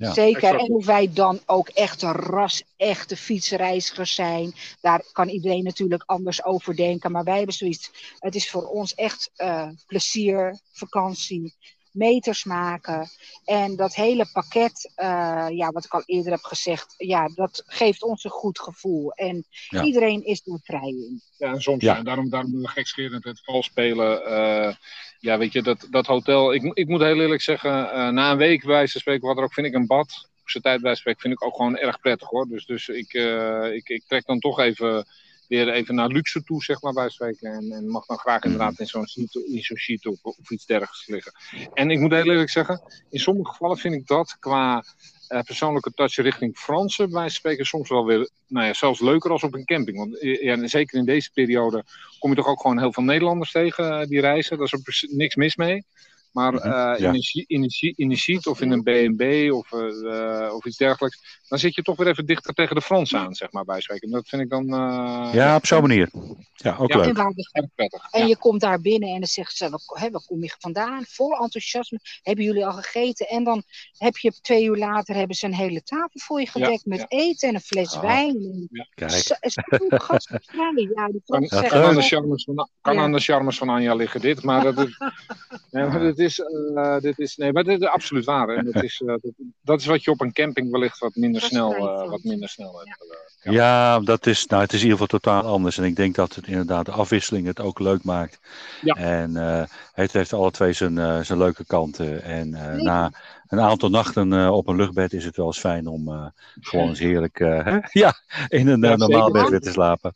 Ja. 0.00 0.12
Zeker. 0.12 0.42
exact. 0.42 0.60
En 0.60 0.74
of 0.74 0.86
wij 0.86 1.12
dan 1.12 1.40
ook 1.46 1.68
echt 1.68 2.02
een 2.02 2.12
ras, 2.12 2.62
echte 2.76 3.16
fietsreizigers 3.16 4.14
zijn. 4.14 4.54
Daar 4.80 5.04
kan 5.12 5.28
iedereen 5.28 5.64
natuurlijk 5.64 6.02
anders 6.06 6.44
over 6.44 6.76
denken. 6.76 7.12
Maar 7.12 7.24
wij 7.24 7.36
hebben 7.36 7.54
zoiets. 7.54 7.90
Het 8.18 8.34
is 8.34 8.50
voor 8.50 8.66
ons 8.66 8.94
echt 8.94 9.30
eh, 9.36 9.68
plezier, 9.86 10.60
vakantie, 10.72 11.54
meters 11.92 12.44
maken. 12.44 13.08
En 13.44 13.76
dat 13.76 13.94
hele 13.94 14.28
pakket, 14.32 14.92
eh, 14.94 15.46
ja, 15.50 15.70
wat 15.70 15.84
ik 15.84 15.94
al 15.94 16.02
eerder 16.06 16.32
heb 16.32 16.42
gezegd, 16.42 16.94
ja, 16.96 17.28
dat 17.34 17.62
geeft 17.66 18.02
ons 18.02 18.24
een 18.24 18.30
goed 18.30 18.58
gevoel. 18.60 19.12
En 19.12 19.44
Ja. 19.68 19.82
iedereen 19.84 20.24
is 20.24 20.46
er 20.46 20.60
vrij 20.62 20.88
in. 20.88 21.22
Ja, 21.36 21.52
en 21.52 21.60
soms, 21.62 21.82
Ja. 21.84 21.96
ja. 21.96 22.02
daarom, 22.02 22.30
daarom 22.30 22.50
doen 22.52 22.60
we 22.62 22.68
gekscherend 22.68 23.24
het 23.24 23.40
vals 23.44 23.66
spelen. 23.66 24.24
eh, 24.26 24.74
ja, 25.18 25.38
weet 25.38 25.52
je, 25.52 25.62
dat, 25.62 25.86
dat 25.90 26.06
hotel. 26.06 26.52
Ik, 26.54 26.62
ik 26.74 26.88
moet 26.88 27.00
heel 27.00 27.20
eerlijk 27.20 27.42
zeggen, 27.42 27.90
eh, 27.92 28.08
na 28.08 28.30
een 28.30 28.36
week 28.36 28.60
bij 28.64 28.70
wijze 28.74 28.98
spreken, 28.98 29.28
wat 29.28 29.36
er 29.36 29.42
ook 29.42 29.52
vind 29.54 29.66
ik 29.66 29.74
een 29.74 29.86
bad. 29.86 30.28
Op 30.40 30.50
zijn 30.50 30.62
tijd 30.62 30.80
bij 30.80 30.94
spreken 30.94 31.20
vind 31.20 31.34
ik 31.34 31.44
ook 31.44 31.56
gewoon 31.56 31.76
erg 31.76 32.00
prettig 32.00 32.28
hoor. 32.28 32.46
Dus, 32.48 32.66
dus 32.66 32.88
ik, 32.88 33.12
eh, 33.14 33.74
ik, 33.74 33.88
ik 33.88 34.02
trek 34.06 34.26
dan 34.26 34.38
toch 34.38 34.58
even 34.60 35.06
weer 35.50 35.68
even 35.68 35.94
naar 35.94 36.08
luxe 36.08 36.42
toe, 36.42 36.62
zeg 36.62 36.82
maar, 36.82 36.92
bij 36.92 37.08
spreken. 37.08 37.52
En, 37.52 37.72
en 37.72 37.88
mag 37.88 38.06
dan 38.06 38.18
graag 38.18 38.42
inderdaad 38.42 38.78
in 38.78 38.86
zo'n 38.86 39.06
zo'n 39.06 39.76
sheet 39.76 40.06
of, 40.06 40.22
of 40.22 40.50
iets 40.50 40.66
dergelijks 40.66 41.06
liggen. 41.06 41.32
En 41.74 41.90
ik 41.90 41.98
moet 41.98 42.12
heel 42.12 42.24
eerlijk 42.24 42.50
zeggen, 42.50 42.82
in 43.10 43.20
sommige 43.20 43.50
gevallen 43.50 43.76
vind 43.76 43.94
ik 43.94 44.06
dat 44.06 44.36
qua 44.38 44.84
eh, 45.28 45.42
persoonlijke 45.42 45.92
touch 45.94 46.16
richting 46.16 46.58
Fransen, 46.58 47.10
bij 47.10 47.28
spreken, 47.28 47.66
soms 47.66 47.88
wel 47.88 48.04
weer, 48.04 48.30
nou 48.46 48.66
ja, 48.66 48.74
zelfs 48.74 49.00
leuker 49.00 49.30
als 49.30 49.42
op 49.42 49.54
een 49.54 49.64
camping. 49.64 49.98
Want 49.98 50.20
eh, 50.20 50.42
ja, 50.42 50.66
zeker 50.66 50.98
in 50.98 51.04
deze 51.04 51.30
periode 51.32 51.84
kom 52.18 52.30
je 52.30 52.36
toch 52.36 52.46
ook 52.46 52.60
gewoon 52.60 52.78
heel 52.78 52.92
veel 52.92 53.02
Nederlanders 53.02 53.52
tegen 53.52 54.00
eh, 54.00 54.06
die 54.06 54.20
reizen. 54.20 54.56
Daar 54.56 54.72
is 54.72 54.82
precies 54.82 55.10
niks 55.10 55.34
mis 55.34 55.56
mee. 55.56 55.84
Maar 56.32 56.52
Mhm, 56.52 56.66
eh, 56.66 56.98
ja. 56.98 57.08
in, 57.08 57.14
een, 57.14 57.44
in, 57.46 57.62
een, 57.62 57.92
in 57.96 58.10
een 58.10 58.16
sheet 58.16 58.46
of 58.46 58.60
in 58.60 58.70
een 58.70 58.82
B&B 58.82 59.52
of, 59.52 59.72
eh, 59.72 60.44
eh, 60.46 60.54
of 60.54 60.64
iets 60.64 60.76
dergelijks, 60.76 61.40
dan 61.48 61.58
zit 61.58 61.74
je 61.74 61.82
toch 61.82 61.96
weer 61.96 62.06
even 62.08 62.26
dichter 62.26 62.54
tegen 62.54 62.74
de 62.74 62.82
Fransen 62.82 63.18
aan, 63.18 63.34
zeg 63.34 63.52
maar, 63.52 63.64
bij 63.64 63.80
spreken. 63.80 64.10
Dat 64.10 64.28
vind 64.28 64.42
ik 64.42 64.50
dan 64.50 64.68
eh, 64.74 65.30
Ja, 65.32 65.56
op 65.56 65.66
zo'n 65.66 65.80
manier. 65.80 66.10
Ja, 66.54 66.76
ook 66.78 66.88
Ja. 66.92 66.96
leuk. 66.96 67.16
En, 67.52 67.70
prettig. 67.74 68.06
en 68.10 68.20
Ja. 68.20 68.26
je 68.26 68.36
komt 68.36 68.60
daar 68.60 68.80
binnen 68.80 69.08
en 69.08 69.18
dan 69.18 69.26
zegt 69.28 69.56
ze, 69.56 69.70
waar, 69.70 69.80
hè, 70.02 70.10
waar 70.10 70.22
kom 70.26 70.42
je 70.42 70.54
vandaan? 70.58 71.04
Vol 71.08 71.36
enthousiasme. 71.36 71.98
Hebben 72.22 72.44
jullie 72.44 72.66
al 72.66 72.72
gegeten? 72.72 73.26
En 73.28 73.44
dan 73.44 73.62
heb 73.98 74.16
je 74.16 74.32
twee 74.40 74.64
uur 74.64 74.76
later 74.76 75.14
hebben 75.14 75.36
ze 75.36 75.46
een 75.46 75.54
hele 75.54 75.82
tafel 75.82 76.10
voor 76.20 76.40
je 76.40 76.46
gedekt 76.46 76.86
met 76.86 76.98
ja. 76.98 77.06
eten 77.08 77.48
en 77.48 77.54
een 77.54 77.60
fles 77.60 77.94
Ah. 77.94 78.02
wijn. 78.02 78.68
Kijk. 78.94 79.10
Zo-. 79.10 79.34
Ja, 79.40 80.72
die 80.72 80.92
Kan, 80.94 81.22
kan, 81.26 81.46
zeggen 81.48 81.84
aan 81.84 81.94
de 81.94 82.02
charmes 82.02 82.44
van, 82.44 82.68
kan 82.80 82.98
aan 82.98 83.12
de 83.12 83.20
charmes 83.20 83.58
van 83.58 83.68
Anja 83.68 83.94
liggen 83.94 84.20
dit, 84.20 84.42
maar 84.42 84.62
dat 84.64 84.78
is, 84.88 84.98
maar 85.70 86.14
is, 86.20 86.38
eh, 86.74 86.98
dit 86.98 87.18
is, 87.18 87.36
nee, 87.36 87.52
maar 87.52 87.64
dit 87.64 87.80
is 87.80 87.86
absoluut 87.88 88.24
waar. 88.24 88.48
En 88.48 88.64
dat, 88.64 88.82
is, 88.82 89.00
eh, 89.00 89.06
dat, 89.06 89.32
dat 89.62 89.80
is 89.80 89.86
wat 89.86 90.04
je 90.04 90.10
op 90.10 90.20
een 90.20 90.32
camping 90.32 90.70
wellicht 90.70 90.98
wat 90.98 91.14
minder 91.14 91.40
Dat 91.40 91.50
snel, 91.50 91.74
eh, 91.74 92.08
wat 92.10 92.22
minder 92.22 92.48
snel 92.48 92.78
hebt. 92.78 93.00
eh. 93.10 93.52
Ja. 93.52 93.52
Ja, 93.52 94.00
dat 94.00 94.26
is, 94.26 94.46
nou, 94.46 94.62
het 94.62 94.72
is 94.72 94.82
in 94.82 94.84
ieder 94.88 94.98
geval 95.00 95.18
totaal 95.18 95.42
anders. 95.52 95.78
En 95.78 95.84
ik 95.84 95.96
denk 95.96 96.14
dat 96.14 96.34
het 96.34 96.46
inderdaad 96.46 96.84
de 96.86 96.92
afwisseling 96.92 97.46
het 97.46 97.60
ook 97.60 97.78
leuk 97.78 98.04
maakt. 98.04 98.40
Ja. 98.80 98.94
En 98.94 99.36
eh, 99.36 99.62
het 99.92 100.12
heeft 100.12 100.32
alle 100.32 100.50
twee 100.50 100.72
zijn, 100.72 100.98
eh, 100.98 101.20
zijn 101.20 101.38
leuke 101.38 101.64
kanten. 101.66 102.22
En 102.22 102.54
eh, 102.54 102.82
na 102.82 103.10
een 103.46 103.60
aantal 103.60 103.88
nachten 103.90 104.32
eh, 104.32 104.50
op 104.52 104.68
een 104.68 104.76
luchtbed 104.76 105.12
is 105.12 105.24
het 105.24 105.36
wel 105.36 105.46
eens 105.46 105.58
fijn 105.58 105.86
om 105.86 106.08
eh, 106.08 106.26
gewoon 106.60 106.88
eens 106.88 106.98
heerlijk 106.98 107.40
eh, 107.40 107.64
hè? 107.64 107.78
ja, 108.00 108.14
in 108.48 108.68
een 108.68 108.80
Ja, 108.80 108.96
normaal 108.96 109.30
bed 109.30 109.48
weer 109.48 109.60
te 109.60 109.70
slapen. 109.70 110.14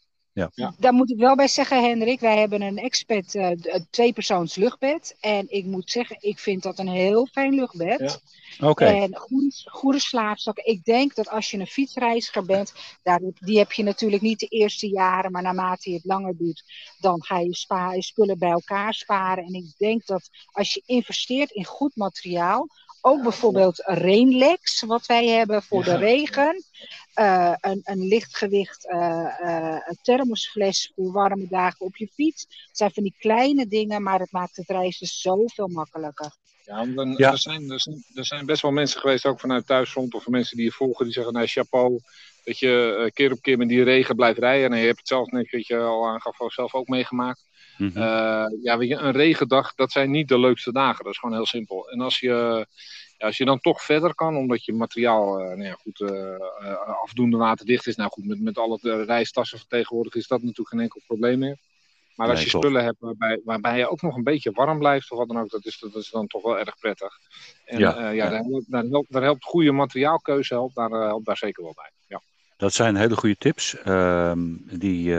Daar 0.79 0.93
moet 0.93 1.11
ik 1.11 1.19
wel 1.19 1.35
bij 1.37 1.49
zeggen, 1.49 1.83
Hendrik. 1.85 2.21
Wij 2.21 2.39
hebben 2.39 2.63
een 2.63 2.79
expert 2.79 3.35
eh, 3.35 3.51
d- 3.51 3.67
een 3.75 3.87
tweepersoons 3.91 4.55
luchtbed. 4.55 5.17
En 5.21 5.47
ik 5.49 5.65
moet 5.65 5.91
zeggen, 5.91 6.17
ik 6.21 6.39
vind 6.39 6.63
dat 6.63 6.79
een 6.79 6.89
heel 6.89 7.27
fijn 7.27 7.55
luchtbed. 7.55 8.01
Oké, 8.61 8.85
En 8.85 9.17
goede, 9.17 9.51
goede 9.65 9.99
slaapzakken. 9.99 10.67
Ik 10.67 10.85
denk 10.85 11.15
dat 11.15 11.29
als 11.29 11.51
je 11.51 11.59
een 11.59 11.67
fietsreiziger 11.67 12.45
bent, 12.45 12.73
daar, 13.03 13.21
die 13.39 13.59
heb 13.59 13.73
je 13.73 13.83
natuurlijk 13.83 14.23
niet 14.23 14.39
de 14.41 14.47
eerste 14.47 14.89
jaren, 14.89 15.33
maar 15.33 15.43
naarmate 15.43 15.91
je 15.91 15.97
het 15.97 16.05
langer 16.05 16.37
doet, 16.37 16.65
dan 16.99 17.25
ga 17.25 17.39
je, 17.39 17.55
spa, 17.55 17.93
je 17.93 18.03
spullen 18.03 18.39
bij 18.39 18.51
elkaar 18.51 18.95
sparen. 18.95 19.45
En 19.45 19.55
ik 19.55 19.75
denk 19.77 20.07
dat 20.07 20.29
als 20.53 20.75
je 20.75 20.83
investeert 20.87 21.51
in 21.51 21.65
goed 21.65 21.97
materiaal, 21.97 22.67
ook 23.07 23.23
bijvoorbeeld 23.23 23.83
Rainlex, 23.85 24.83
wat 24.87 25.07
wij 25.07 25.27
hebben 25.27 25.63
voor 25.63 25.85
de 25.85 25.97
regen, 25.97 26.65
eh, 27.15 27.55
een, 27.61 27.81
een 27.85 28.07
lichtgewicht 28.07 28.89
eh, 28.89 29.27
eh, 29.41 29.81
een 29.87 29.99
thermosfles 30.03 30.93
voor 30.95 31.13
warme 31.13 31.47
dagen 31.49 31.87
op 31.87 31.97
je 31.97 32.09
fiets. 32.15 32.43
Het 32.43 32.77
zijn 32.77 32.93
van 32.93 33.03
die 33.03 33.15
kleine 33.19 33.67
dingen, 33.67 34.03
maar 34.03 34.21
het 34.21 34.33
maakt 34.33 34.57
het 34.57 34.69
reizen 34.69 35.07
zoveel 35.07 35.69
makkelijker. 35.69 36.33
Ja, 36.65 36.77
want 36.77 36.95
dan, 36.95 37.15
Ja. 37.17 37.31
Er, 37.31 37.39
zijn, 37.39 37.71
er, 37.71 37.81
zijn, 37.81 38.05
er 38.15 38.27
zijn 38.27 38.47
best 38.47 38.63
wel 38.63 38.71
mensen 38.71 39.01
geweest, 39.01 39.27
ook 39.27 39.41
vanuit 39.41 39.67
thuisfront 39.67 40.15
of 40.15 40.23
van 40.23 40.33
mensen 40.33 40.57
die 40.57 40.67
je 40.67 40.73
volgen, 40.73 41.05
die 41.05 41.15
zeggen, 41.15 41.33
nou 41.33 41.47
chapeau, 41.47 42.01
dat 42.45 42.59
je 42.59 43.11
keer 43.15 43.33
op 43.33 43.43
keer 43.43 43.59
met 43.59 43.69
die 43.69 43.83
regen 43.83 44.17
blijft 44.17 44.39
rijden. 44.39 44.73
En 44.73 44.79
je 44.79 44.87
hebt 44.87 44.99
het 44.99 45.09
zelf 45.09 45.31
net, 45.31 45.51
wat 45.51 45.67
je 45.67 45.79
al 45.79 46.07
aangaf, 46.07 46.37
zelf 46.47 46.75
ook 46.75 46.89
meegemaakt. 46.89 47.45
Mhm. 47.79 47.99
Eh, 47.99 48.47
ja, 48.63 48.79
weet 48.79 48.89
je, 48.89 48.97
een 48.97 49.13
regendag, 49.13 49.75
dat 49.75 49.93
zijn 49.93 50.11
niet 50.11 50.29
de 50.29 50.39
leukste 50.39 50.73
dagen. 50.73 51.05
Dat 51.05 51.13
is 51.13 51.19
gewoon 51.19 51.35
heel 51.35 51.47
simpel. 51.47 51.91
En 51.91 52.01
als 52.01 52.21
je, 52.21 52.67
ja, 53.19 53.27
als 53.27 53.37
je 53.37 53.45
dan 53.45 53.61
toch 53.61 53.83
verder 53.83 54.15
kan, 54.15 54.37
omdat 54.37 54.65
je 54.65 54.73
materiaal 54.73 55.39
eh, 55.39 55.47
nou 55.47 55.63
ja, 55.63 55.73
goed, 55.73 56.01
eh, 56.01 57.03
afdoende 57.03 57.37
waterdicht 57.37 57.87
is. 57.87 57.97
Nou 57.97 58.11
goed, 58.11 58.25
met, 58.25 58.41
met 58.41 58.59
alle 58.59 59.05
reistassen 59.07 59.59
van 59.59 59.69
tegenwoordig 59.69 60.15
is 60.15 60.27
dat 60.27 60.41
natuurlijk 60.41 60.69
geen 60.69 60.81
enkel 60.81 61.01
probleem 61.07 61.39
meer. 61.39 61.59
Maar 62.15 62.29
als 62.29 62.37
Nee, 62.37 62.45
je 62.45 62.57
spullen 62.57 62.85
hebt 62.85 63.01
waarbij, 63.01 63.41
waarbij 63.45 63.79
je 63.79 63.91
ook 63.91 64.03
nog 64.03 64.17
een 64.17 64.23
beetje 64.23 64.53
warm 64.53 64.79
blijft, 64.79 65.11
of 65.11 65.19
wat 65.19 65.29
dan 65.29 65.39
ook, 65.39 65.51
dat 65.51 65.65
is, 65.65 65.79
dat 65.79 65.95
is 65.95 66.11
dan 66.11 66.27
toch 66.27 66.43
wel 66.43 66.59
erg 66.59 66.79
prettig. 66.79 67.19
En 67.65 67.79
Ja, 67.79 68.11
ja. 68.11 68.29
Daar, 68.29 68.43
helpt, 68.79 69.13
daar, 69.13 69.23
helpt, 69.23 69.45
goede 69.45 69.73
materiaalkeuze 69.73 70.55
helpt 70.55 70.75
daar, 70.75 70.91
helpt 70.91 71.27
daar 71.27 71.37
zeker 71.37 71.63
wel 71.63 71.75
bij. 71.75 71.91
Ja. 72.07 72.23
Dat 72.65 72.75
zijn 72.75 72.97
hele 72.97 73.17
goede 73.17 73.37
tips. 73.37 73.77
Ehm, 73.83 74.41
die, 74.79 75.13
eh, 75.13 75.19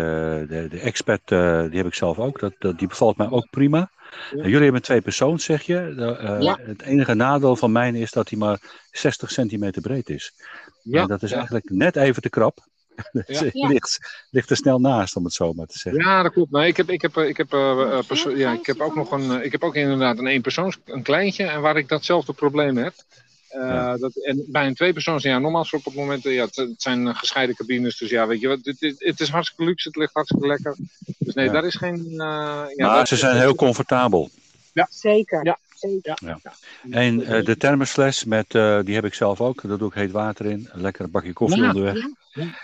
de, 0.50 0.68
de 0.70 0.80
expert, 0.80 1.32
eh, 1.32 1.62
die 1.62 1.78
heb 1.78 1.86
ik 1.86 1.94
zelf 1.94 2.20
ook. 2.20 2.40
Dat, 2.40 2.54
dat, 2.60 2.80
die 2.80 2.88
bevalt 2.88 3.18
mij 3.18 3.30
ook 3.30 3.50
prima. 3.50 3.92
Ja. 4.32 4.44
Jullie 4.44 4.64
hebben 4.64 4.82
twee 4.82 5.02
persoons, 5.02 5.44
zeg 5.44 5.62
je. 5.62 5.78
Eh, 5.78 6.42
Ja. 6.42 6.60
Het 6.62 6.82
enige 6.82 7.14
nadeel 7.14 7.56
van 7.56 7.72
mijn 7.72 7.96
is 7.96 8.12
dat 8.12 8.30
hij 8.30 8.40
maar 8.40 8.60
60 8.92 9.32
centimeter 9.32 9.82
breed 9.82 10.10
is. 10.10 10.32
en 10.92 11.08
dat 11.08 11.24
is 11.24 11.30
ja. 11.30 11.36
eigenlijk 11.36 11.70
net 11.70 11.96
even 11.96 12.22
te 12.22 12.30
krap. 12.30 12.58
Dus 13.12 13.40
Ja. 13.40 13.44
het 13.46 13.54
Ja. 13.54 13.68
ligt, 13.68 14.26
ligt 14.30 14.50
er 14.50 14.56
snel 14.56 14.80
naast, 14.80 15.16
om 15.16 15.24
het 15.24 15.34
zo 15.34 15.54
maar 15.54 15.66
te 15.66 15.78
zeggen. 15.80 16.04
Ja, 16.04 16.24
dat 16.24 16.32
klopt. 16.32 16.52
Nee, 16.52 16.68
ik, 16.68 16.78
heb, 16.78 16.90
ik, 16.90 17.02
heb, 17.02 17.18
ik, 17.18 17.38
heb, 17.38 17.52
ja, 18.36 18.54
ik 18.54 18.66
heb 18.66 18.80
ook 18.80 18.96
nog 18.96 19.12
een. 19.12 19.44
Ik 19.44 19.52
heb 19.52 19.64
ook 19.64 19.76
inderdaad 19.76 20.18
een 20.18 20.28
eenpersoons, 20.28 20.78
een 20.86 21.04
kleintje, 21.04 21.44
en 21.46 21.62
waar 21.62 21.78
ik 21.78 21.88
datzelfde 21.88 22.34
probleem 22.34 22.78
heb. 22.78 22.94
Eh, 23.62 23.68
Ja. 23.70 23.98
dat, 23.98 24.16
en 24.16 24.44
bij 24.48 24.68
een 24.68 24.74
tweepersoons, 24.76 25.24
ja, 25.24 25.40
nogmaals 25.40 25.74
op 25.74 25.86
het 25.86 25.96
moment, 25.96 26.26
eh, 26.26 26.34
ja, 26.34 26.46
het, 26.46 26.56
het 26.56 26.82
zijn 26.82 27.08
eh, 27.08 27.16
gescheiden 27.18 27.56
cabines, 27.56 27.98
dus 27.98 28.10
ja, 28.10 28.28
weet 28.28 28.42
je 28.42 28.48
wat, 28.48 28.60
het, 28.64 28.80
het, 28.80 28.96
het 28.98 29.20
is 29.20 29.30
hartstikke 29.30 29.64
luxe, 29.64 29.88
het 29.88 29.98
ligt 29.98 30.14
hartstikke 30.14 30.48
lekker. 30.48 30.76
Dus 31.18 31.34
nee, 31.34 31.46
Ja. 31.46 31.52
daar 31.52 31.66
is 31.66 31.76
geen. 31.76 32.06
eh, 32.06 32.16
ja, 32.18 32.66
maar 32.78 32.96
daar- 32.96 33.08
ze 33.08 33.16
zijn 33.16 33.38
heel 33.38 33.56
comfortabel. 33.56 34.30
Zeker. 34.90 35.46
Ja. 35.46 35.58
Zeker. 35.76 36.18
En 36.90 37.26
eh, 37.26 37.46
de 37.46 37.58
thermosfles, 37.58 38.24
met, 38.24 38.56
eh, 38.56 38.80
die 38.84 38.96
heb 38.96 39.06
ik 39.06 39.14
zelf 39.14 39.42
ook. 39.42 39.62
Daar 39.68 39.78
doe 39.78 39.88
ik 39.88 39.94
heet 39.94 40.12
water 40.12 40.46
in. 40.46 40.70
Lekker 40.74 41.04
een 41.06 41.12
bakje 41.12 41.34
koffie 41.34 41.62
Ja. 41.62 41.68
onderweg. 41.68 42.04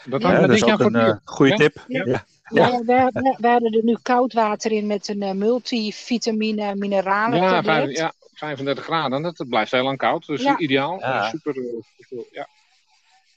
Dat 0.05 0.21
Ja, 0.21 0.39
dat 0.39 0.49
is 0.49 0.63
ook 0.63 0.79
een 0.79 1.19
goede 1.23 1.51
Ja. 1.51 1.57
tip. 1.57 1.83
Ja. 1.87 2.25
Ja. 2.51 2.67
Ja, 2.67 2.79
we, 2.79 3.09
we, 3.13 3.35
we 3.37 3.47
hadden 3.47 3.71
er 3.73 3.83
nu 3.83 3.97
koud 4.01 4.33
water 4.33 4.71
in 4.71 4.87
met 4.87 5.07
een 5.07 5.21
eh, 5.21 5.31
multivitamine 5.31 6.75
mineralen 6.75 7.39
Ja, 7.41 7.63
vijf- 7.63 7.97
ja, 7.97 8.13
35 8.33 8.83
graden, 8.83 9.21
dat, 9.21 9.37
dat 9.37 9.49
blijft 9.49 9.71
heel 9.71 9.83
lang 9.83 9.97
koud, 9.97 10.25
dus 10.25 10.41
Ja. 10.41 10.57
ideaal. 10.57 10.99
Ja. 10.99 11.23
Eh, 11.23 11.29
super, 11.29 11.55
eh, 11.57 11.63
super, 11.99 12.25
ja. 12.31 12.47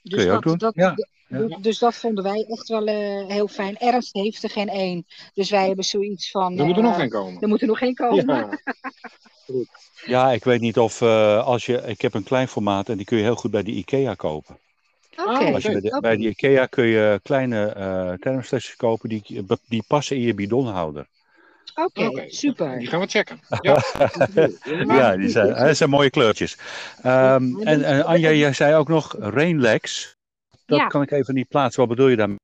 Dus 0.01 0.13
Kun 0.13 0.23
je 0.23 0.31
ook 0.31 0.43
dat, 0.43 0.43
doen. 0.43 0.57
dat, 0.57 0.75
Ja. 0.75 1.57
Dus 1.61 1.79
dat 1.79 1.95
vonden 1.95 2.23
wij 2.23 2.45
echt 2.47 2.67
wel 2.67 2.85
eh, 2.87 3.27
heel 3.27 3.47
fijn. 3.47 3.77
Ernst 3.77 4.13
heeft 4.13 4.43
er 4.43 4.49
geen 4.49 4.69
één. 4.69 5.05
Dus 5.33 5.49
wij 5.49 5.67
hebben 5.67 5.85
zoiets 5.85 6.31
van. 6.31 6.57
Er 6.57 6.65
moet 6.65 6.77
er 6.77 6.83
eh, 6.83 6.89
nog 6.89 6.99
een 6.99 7.09
komen. 7.09 7.41
Er 7.41 7.47
moet 7.47 7.61
er 7.61 7.67
nog 7.67 7.81
één 7.81 7.93
komen. 7.95 8.25
Ja. 8.27 8.49
Ja, 10.05 10.31
ik 10.31 10.43
weet 10.43 10.61
niet 10.61 10.77
of 10.77 11.01
eh, 11.01 11.45
als 11.45 11.65
je. 11.65 11.77
Ik 11.85 12.01
heb 12.01 12.13
een 12.13 12.23
klein 12.23 12.47
formaat 12.47 12.89
en 12.89 12.97
die 12.97 13.05
kun 13.05 13.17
je 13.17 13.23
heel 13.23 13.35
goed 13.35 13.51
bij 13.51 13.63
de 13.63 13.71
IKEA 13.71 14.13
kopen. 14.13 14.57
Oké. 15.17 15.53
Als 15.53 15.63
je 15.63 15.71
bij, 15.71 15.81
de, 15.81 15.87
oké. 15.87 15.99
bij 15.99 16.17
de 16.17 16.27
IKEA 16.27 16.65
kun 16.65 16.85
je 16.85 17.19
kleine 17.23 17.65
eh 17.65 18.11
thermosflesjes 18.19 18.75
kopen 18.75 19.09
die, 19.09 19.45
die 19.67 19.83
passen 19.87 20.15
in 20.15 20.21
je 20.21 20.33
bidonhouder. 20.33 21.07
Oké, 21.75 22.23
super. 22.27 22.79
Die 22.79 22.87
gaan 22.87 22.99
we 22.99 23.07
checken. 23.07 23.39
Ja. 23.61 23.83
Ja, 24.95 25.15
die 25.17 25.29
zijn, 25.29 25.53
dat 25.53 25.77
zijn 25.77 25.89
mooie 25.89 26.09
kleurtjes. 26.09 26.57
Ehm, 27.01 27.61
en 27.61 27.83
en 27.83 28.05
Anja, 28.05 28.31
jij 28.31 28.53
zei 28.53 28.75
ook 28.75 28.87
nog 28.87 29.15
Rainlex. 29.19 30.15
Dat 30.65 30.79
Ja. 30.79 30.87
kan 30.87 31.01
ik 31.01 31.11
even 31.11 31.33
niet 31.33 31.47
plaatsen. 31.47 31.79
Wat 31.79 31.89
bedoel 31.89 32.07
je 32.07 32.15
daarmee? 32.15 32.37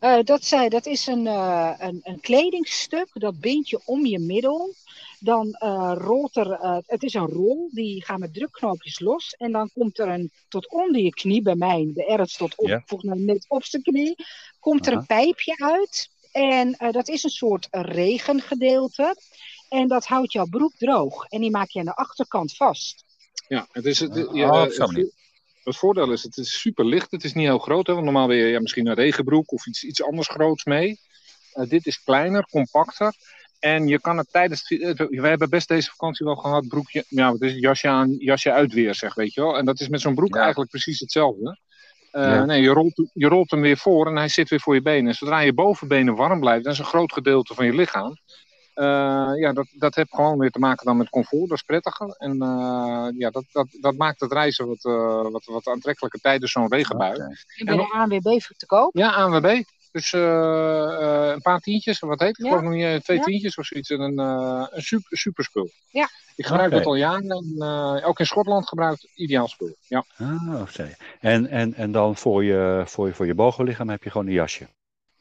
Eh, 0.00 0.18
dat, 0.24 0.44
zei, 0.44 0.68
dat 0.68 0.86
is 0.86 1.06
een, 1.06 1.26
eh, 1.26 1.70
een, 1.78 2.00
een 2.02 2.20
kledingstuk, 2.20 3.08
dat 3.12 3.40
bind 3.40 3.68
je 3.68 3.80
om 3.84 4.06
je 4.06 4.18
middel. 4.18 4.74
Dan 5.24 5.52
eh, 5.52 5.94
rolt 5.96 6.36
er, 6.36 6.50
eh, 6.52 6.76
het 6.86 7.02
is 7.02 7.14
een 7.14 7.26
rol, 7.26 7.70
die 7.72 8.04
gaat 8.04 8.18
met 8.18 8.34
drukknopjes 8.34 9.00
los. 9.00 9.34
En 9.38 9.52
dan 9.52 9.70
komt 9.72 9.98
er 9.98 10.08
een, 10.08 10.30
tot 10.48 10.70
onder 10.70 11.00
je 11.00 11.10
knie, 11.10 11.42
bij 11.42 11.54
mij, 11.54 11.90
de 11.94 12.06
erts 12.06 12.36
tot 12.36 12.56
op, 12.56 12.68
Ja. 12.68 12.82
volgens 12.86 13.10
mij 13.14 13.24
net 13.24 13.44
op 13.48 13.64
zijn 13.64 13.82
knie, 13.82 14.14
komt 14.60 14.86
er 14.86 14.92
een 14.92 15.06
pijpje 15.06 15.56
uit. 15.56 16.08
En 16.32 16.74
eh, 16.74 16.92
dat 16.92 17.08
is 17.08 17.22
een 17.22 17.30
soort 17.30 17.68
regengedeelte. 17.70 19.16
En 19.68 19.88
dat 19.88 20.06
houdt 20.06 20.32
jouw 20.32 20.46
broek 20.46 20.72
droog. 20.76 21.24
En 21.24 21.40
die 21.40 21.50
maak 21.50 21.68
je 21.68 21.78
aan 21.78 21.84
de 21.84 21.94
achterkant 21.94 22.56
vast. 22.56 23.04
Ja, 23.48 23.66
het 23.72 23.84
is 23.84 24.00
het, 24.00 24.26
Oh, 24.26 24.34
ja, 24.36 24.70
zo'n 24.70 24.94
het, 24.94 25.12
het 25.64 25.76
voordeel 25.76 26.12
is, 26.12 26.22
het 26.22 26.36
is 26.36 26.60
super 26.60 26.84
licht. 26.84 27.10
Het 27.10 27.24
is 27.24 27.32
niet 27.32 27.46
heel 27.46 27.58
groot. 27.58 27.86
Hè, 27.86 27.92
want 27.92 28.04
normaal 28.04 28.26
ben 28.26 28.36
je 28.36 28.46
ja, 28.46 28.60
misschien 28.60 28.86
een 28.86 28.94
regenbroek 28.94 29.52
of 29.52 29.66
iets, 29.66 29.84
iets 29.84 30.02
anders 30.02 30.28
groots 30.28 30.64
mee. 30.64 30.98
Eh, 31.52 31.68
dit 31.68 31.86
is 31.86 32.02
kleiner, 32.02 32.46
compacter. 32.50 33.14
En 33.64 33.86
je 33.86 34.00
kan 34.00 34.16
het 34.18 34.32
tijdens. 34.32 34.62
het- 34.68 35.00
eh, 35.00 35.06
We 35.20 35.28
hebben 35.28 35.50
best 35.50 35.68
deze 35.68 35.90
vakantie 35.90 36.26
wel 36.26 36.36
gehad. 36.36 36.68
Broekje. 36.68 37.04
Ja, 37.08 37.32
het 37.32 37.40
is 37.40 37.54
jasje 37.54 37.88
aan, 37.88 38.10
jasje 38.18 38.52
uit 38.52 38.72
weer, 38.72 38.94
zeg, 38.94 39.14
weet 39.14 39.34
je 39.34 39.40
wel. 39.40 39.58
En 39.58 39.64
dat 39.64 39.80
is 39.80 39.88
met 39.88 40.00
zo'n 40.00 40.14
broek 40.14 40.34
Ja. 40.34 40.40
eigenlijk 40.40 40.70
precies 40.70 41.00
hetzelfde. 41.00 41.58
Eh, 42.10 42.22
Ja. 42.22 42.44
Nee, 42.44 42.62
je 42.62 42.68
rolt, 42.68 43.08
je 43.12 43.28
rolt 43.28 43.50
hem 43.50 43.60
weer 43.60 43.76
voor 43.76 44.06
en 44.06 44.16
hij 44.16 44.28
zit 44.28 44.48
weer 44.48 44.60
voor 44.60 44.74
je 44.74 44.82
benen. 44.82 45.06
En 45.08 45.14
zodra 45.14 45.38
je 45.40 45.52
bovenbenen 45.52 46.14
warm 46.14 46.40
blijft, 46.40 46.64
dat 46.64 46.72
is 46.72 46.78
een 46.78 46.84
groot 46.84 47.12
gedeelte 47.12 47.54
van 47.54 47.64
je 47.66 47.72
lichaam. 47.74 48.16
Eh, 48.74 49.30
ja, 49.36 49.52
dat, 49.52 49.66
dat 49.72 49.94
heeft 49.94 50.14
gewoon 50.14 50.38
weer 50.38 50.50
te 50.50 50.58
maken 50.58 50.86
dan 50.86 50.96
met 50.96 51.08
comfort. 51.10 51.48
Dat 51.48 51.56
is 51.58 51.62
prettiger. 51.62 52.14
En 52.18 52.42
eh, 52.42 53.06
ja, 53.18 53.30
dat, 53.30 53.44
dat, 53.52 53.66
dat 53.80 53.96
maakt 53.96 54.20
het 54.20 54.32
reizen 54.32 54.66
wat, 54.66 54.84
eh, 54.84 55.22
wat, 55.30 55.44
wat 55.44 55.66
aantrekkelijker 55.66 56.20
tijdens 56.20 56.52
zo'n 56.52 56.72
regenbui. 56.72 57.12
Oké. 57.14 57.22
En 57.56 57.64
bij 57.66 57.76
de 57.76 57.90
ANWB 57.92 58.40
te 58.56 58.66
koop. 58.66 58.96
Ja, 58.96 59.10
ANWB. 59.10 59.62
Dus 59.94 60.12
eh, 60.12 60.20
eh, 61.02 61.32
een 61.32 61.40
paar 61.40 61.60
tientjes, 61.60 61.98
wat 61.98 62.18
heet 62.20 62.28
het? 62.28 62.38
Ik 62.38 62.44
Ja. 62.44 62.48
geloof 62.50 62.64
nog 62.64 62.72
niet, 62.74 62.84
eh, 62.84 62.94
twee 63.00 63.16
Ja. 63.16 63.22
tientjes 63.22 63.56
of 63.56 63.64
zoiets. 63.66 63.90
En 63.90 64.00
een, 64.00 64.18
eh, 64.18 64.66
een 64.70 64.82
super, 64.82 65.18
super 65.18 65.44
spul. 65.44 65.70
Ja. 65.90 66.08
Ik 66.36 66.46
gebruik 66.46 66.68
Oké. 66.68 66.76
het 66.78 66.86
al 66.86 66.94
jaren. 66.94 67.30
En, 67.30 67.54
eh, 67.58 68.08
ook 68.08 68.18
in 68.18 68.26
Schotland 68.26 68.68
gebruikt 68.68 69.08
ideaal 69.14 69.48
spul. 69.48 69.74
Ja. 69.88 70.04
Ah, 70.16 70.68
je. 70.72 70.96
En, 71.20 71.46
en, 71.46 71.74
en 71.74 71.92
dan 71.92 72.16
voor 72.16 72.44
je, 72.44 72.82
voor 72.86 73.06
je, 73.06 73.14
voor 73.14 73.26
je 73.26 73.34
bovenlichaam 73.34 73.88
heb 73.88 74.02
je 74.02 74.10
gewoon 74.10 74.26
een 74.26 74.32
jasje. 74.32 74.68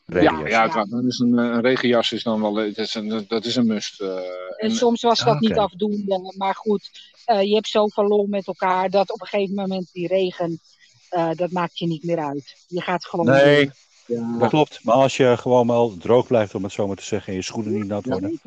Ja, 0.05 0.19
Regenjasje. 0.19 0.49
ja, 0.49 0.61
uiteraard. 0.61 0.89
Dan 0.89 1.07
is 1.07 1.19
een, 1.19 1.37
een 1.37 1.61
regenjas 1.61 2.11
is 2.11 2.23
dan 2.23 2.41
wel, 2.41 2.53
dat 2.53 2.77
is 2.77 2.93
een, 2.93 3.25
dat 3.27 3.45
is 3.45 3.55
een 3.55 3.67
must. 3.67 4.01
eh. 4.01 4.19
En 4.57 4.71
soms 4.71 5.01
was 5.01 5.19
dat 5.19 5.33
Ah, 5.33 5.39
niet 5.39 5.51
oké. 5.51 5.59
afdoende. 5.59 6.33
Maar 6.37 6.55
goed, 6.55 6.89
eh, 7.25 7.41
je 7.41 7.53
hebt 7.53 7.67
zoveel 7.67 8.07
lol 8.07 8.25
met 8.27 8.47
elkaar 8.47 8.89
dat 8.89 9.11
op 9.11 9.21
een 9.21 9.27
gegeven 9.27 9.55
moment 9.55 9.89
die 9.91 10.07
regen, 10.07 10.59
eh, 11.09 11.29
dat 11.35 11.51
maakt 11.51 11.77
je 11.77 11.87
niet 11.87 12.03
meer 12.03 12.19
uit. 12.19 12.55
Je 12.67 12.81
gaat 12.81 13.05
gewoon 13.05 13.25
Nee, 13.25 13.65
door. 13.65 13.73
Ja, 14.05 14.37
dat 14.39 14.49
klopt. 14.49 14.79
Maar 14.83 14.95
als 14.95 15.17
je 15.17 15.37
gewoon 15.37 15.67
wel 15.67 15.97
droog 15.97 16.27
blijft, 16.27 16.55
om 16.55 16.63
het 16.63 16.71
zo 16.71 16.87
maar 16.87 16.95
te 16.95 17.03
zeggen, 17.03 17.29
en 17.29 17.35
je 17.35 17.43
schoenen 17.43 17.73
niet 17.73 17.87
nat 17.87 18.05
worden, 18.05 18.39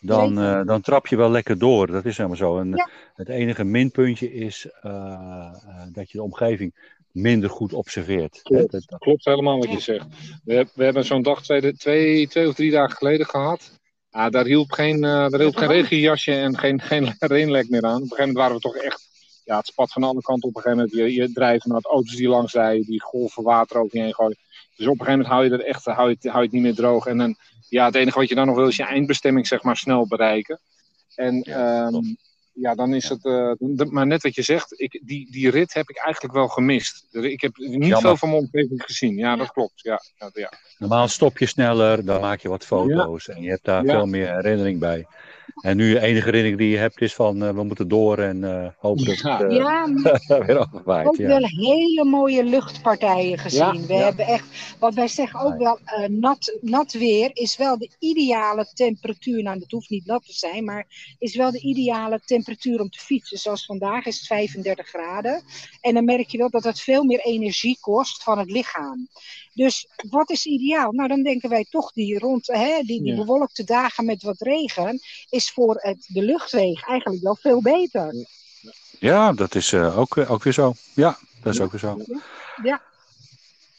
dan, 0.00 0.38
eh, 0.40 0.64
dan 0.64 0.80
trap 0.80 1.06
je 1.06 1.16
wel 1.16 1.30
lekker 1.30 1.58
door. 1.58 1.86
Dat 1.86 2.04
is 2.04 2.16
helemaal 2.16 2.38
zo. 2.38 2.58
En 2.58 2.70
Ja. 2.70 2.88
het 3.14 3.28
enige 3.28 3.64
minpuntje 3.64 4.32
is 4.34 4.66
eh, 4.82 4.90
eh, 4.92 5.52
dat 5.92 6.10
je 6.10 6.18
de 6.18 6.24
omgeving 6.24 6.98
minder 7.12 7.50
goed 7.50 7.72
observeert. 7.72 8.40
Klopt. 8.42 8.72
dat- 8.72 8.82
dat- 8.86 8.98
klopt 9.00 9.24
helemaal 9.24 9.58
wat 9.58 9.66
Ja. 9.68 9.72
je 9.72 9.80
zegt. 9.80 10.06
We, 10.44 10.66
we 10.74 10.84
hebben 10.84 11.04
zo'n 11.04 11.22
dag 11.22 11.42
twee, 11.42 11.72
twee, 11.76 12.28
twee 12.28 12.48
of 12.48 12.54
drie 12.54 12.70
dagen 12.70 12.96
geleden 12.96 13.26
gehad. 13.26 13.78
Ah, 14.10 14.30
daar 14.30 14.44
hielp 14.44 14.70
geen, 14.72 14.94
eh, 15.04 15.28
daar 15.28 15.40
hielp 15.40 15.56
geen 15.56 15.68
Ja. 15.68 15.74
regenjasje 15.74 16.32
en 16.32 16.58
geen, 16.58 16.80
geen 16.80 17.14
reenlek 17.18 17.68
meer 17.68 17.82
aan. 17.84 17.94
Op 17.96 18.02
een 18.02 18.08
gegeven 18.08 18.26
moment 18.26 18.36
waren 18.38 18.54
we 18.54 18.60
toch 18.60 18.76
echt... 18.76 19.08
Ja, 19.44 19.56
het 19.56 19.66
spat 19.66 19.92
van 19.92 20.02
alle 20.02 20.20
kanten 20.20 20.48
op 20.48 20.56
een 20.56 20.62
gegeven 20.62 20.84
moment. 20.86 21.12
Je, 21.14 21.20
je 21.22 21.32
drijven 21.32 21.70
naar 21.70 21.80
auto's 21.82 22.16
die 22.16 22.28
langs 22.28 22.52
rijden, 22.52 22.86
die 22.86 23.02
golven 23.02 23.42
water 23.42 23.76
over 23.80 23.96
je 23.96 24.02
heen 24.02 24.14
gooien. 24.14 24.36
Dus 24.80 24.88
op 24.88 25.00
een 25.00 25.04
gegeven 25.06 25.26
moment 25.28 25.28
hou 25.28 25.44
je, 25.44 25.50
er 25.64 25.68
echt, 25.74 25.84
hou 25.84 26.08
je, 26.08 26.14
het- 26.14 26.24
hou 26.24 26.38
je 26.38 26.44
het 26.44 26.52
niet 26.52 26.62
meer 26.62 26.74
droog. 26.74 27.06
En 27.06 27.18
dan, 27.18 27.36
ja, 27.68 27.84
het 27.84 27.94
enige 27.94 28.18
wat 28.18 28.28
je 28.28 28.34
dan 28.34 28.46
nog 28.46 28.56
wil 28.56 28.66
is 28.68 28.76
je 28.76 28.84
eindbestemming 28.84 29.46
zeg 29.46 29.62
maar 29.62 29.76
snel 29.76 30.06
bereiken. 30.06 30.60
En 31.14 31.40
Ja. 31.46 31.90
Ja, 32.52 32.74
dan 32.74 32.94
is 32.94 33.08
Ja. 33.08 33.14
het. 33.14 33.24
eh, 33.80 33.86
maar 33.90 34.06
net 34.06 34.22
wat 34.22 34.34
je 34.34 34.42
zegt, 34.42 34.80
ik, 34.80 35.00
die, 35.04 35.30
die 35.30 35.50
rit 35.50 35.74
heb 35.74 35.88
ik 35.88 35.96
eigenlijk 36.04 36.34
wel 36.34 36.48
gemist. 36.48 37.06
Ik 37.10 37.40
heb 37.40 37.56
niet 37.56 37.72
Jammer. 37.82 37.98
veel 38.00 38.16
van 38.16 38.28
mijn 38.28 38.40
omgeving 38.40 38.82
gezien. 38.82 39.16
Ja, 39.16 39.36
dat 39.36 39.52
klopt. 39.52 39.80
Ja, 39.82 40.00
ja, 40.18 40.30
ja. 40.32 40.52
Normaal 40.78 41.08
stop 41.08 41.38
je 41.38 41.46
sneller, 41.46 42.04
dan 42.04 42.20
maak 42.20 42.40
je 42.40 42.48
wat 42.48 42.64
foto's 42.66 43.28
en 43.28 43.42
je 43.42 43.50
hebt 43.50 43.64
daar 43.64 43.84
Ja. 43.84 43.92
veel 43.94 44.06
meer 44.06 44.34
herinnering 44.34 44.78
bij. 44.78 45.06
En 45.60 45.76
nu 45.76 45.92
de 45.92 46.00
enige 46.00 46.24
herinnering 46.24 46.58
die 46.58 46.68
je 46.70 46.76
hebt 46.76 47.00
is 47.00 47.14
van 47.14 47.42
eh, 47.44 47.50
we 47.54 47.62
moeten 47.64 47.88
door 47.88 48.18
en 48.18 48.44
eh, 48.44 48.68
hopen 48.78 49.04
dat 49.04 49.18
Ja. 49.20 49.38
het 49.42 49.52
Ja, 49.52 49.86
maar 49.86 50.20
weer 50.46 50.58
afwaait. 50.58 51.06
ook 51.08 51.16
Ja. 51.16 51.26
wel 51.26 51.42
hele 51.44 52.04
mooie 52.04 52.44
luchtpartijen 52.44 53.38
gezien. 53.38 53.80
Ja, 53.80 53.86
we 53.86 53.92
ja. 53.94 54.04
hebben 54.04 54.26
echt, 54.26 54.74
wat 54.78 54.94
wij 54.94 55.08
zeggen 55.08 55.40
ook 55.40 55.58
wel, 55.58 55.78
eh, 55.84 56.08
nat, 56.08 56.58
nat 56.60 56.92
weer 56.92 57.30
is 57.32 57.56
wel 57.56 57.78
de 57.78 57.90
ideale 57.98 58.66
temperatuur. 58.74 59.42
Nou, 59.42 59.58
dat 59.58 59.70
hoeft 59.70 59.90
niet 59.90 60.06
nat 60.06 60.24
te 60.26 60.32
zijn, 60.32 60.64
maar 60.64 61.14
is 61.18 61.36
wel 61.36 61.50
de 61.50 61.60
ideale 61.60 62.20
temperatuur 62.24 62.38
om 62.80 62.90
te 62.90 62.98
fietsen. 62.98 63.38
Zoals 63.38 63.64
vandaag 63.64 64.04
is 64.06 64.16
het 64.16 64.26
35 64.26 64.88
graden. 64.88 65.42
En 65.80 65.94
dan 65.94 66.04
merk 66.04 66.28
je 66.28 66.38
wel 66.38 66.50
dat 66.50 66.64
het 66.64 66.80
veel 66.80 67.04
meer 67.04 67.20
energie 67.20 67.78
kost 67.80 68.22
van 68.22 68.38
het 68.38 68.50
lichaam. 68.50 69.08
Dus 69.54 69.86
wat 70.10 70.30
is 70.30 70.44
ideaal? 70.46 70.92
Nou, 70.92 71.08
dan 71.08 71.22
denken 71.22 71.48
wij 71.48 71.66
toch 71.70 71.92
die 71.92 72.18
rond, 72.18 72.46
hè, 72.46 72.76
die, 72.82 73.02
die 73.02 73.04
Ja. 73.04 73.16
bewolkte 73.16 73.64
dagen 73.64 74.04
met 74.04 74.22
wat 74.22 74.40
regen, 74.40 75.00
is 75.28 75.50
voor 75.50 75.76
het, 75.80 76.04
de 76.08 76.22
luchtweg 76.22 76.88
eigenlijk 76.88 77.22
wel 77.22 77.36
veel 77.36 77.62
beter. 77.62 78.14
Ja, 78.98 79.32
dat 79.32 79.54
is 79.54 79.72
eh, 79.72 79.98
ook, 79.98 80.16
eh, 80.16 80.30
ook 80.30 80.42
weer 80.42 80.52
zo. 80.52 80.74
Ja, 80.94 81.18
dat 81.42 81.54
is 81.54 81.60
ook 81.60 81.70
weer 81.70 81.80
zo. 81.80 81.98
Ja. 82.62 82.80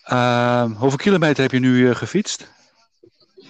Ehm, 0.03 0.71
hoeveel 0.71 0.97
kilometer 0.97 1.41
heb 1.41 1.51
je 1.51 1.59
nu 1.59 1.89
eh, 1.89 1.95
gefietst? 1.95 2.47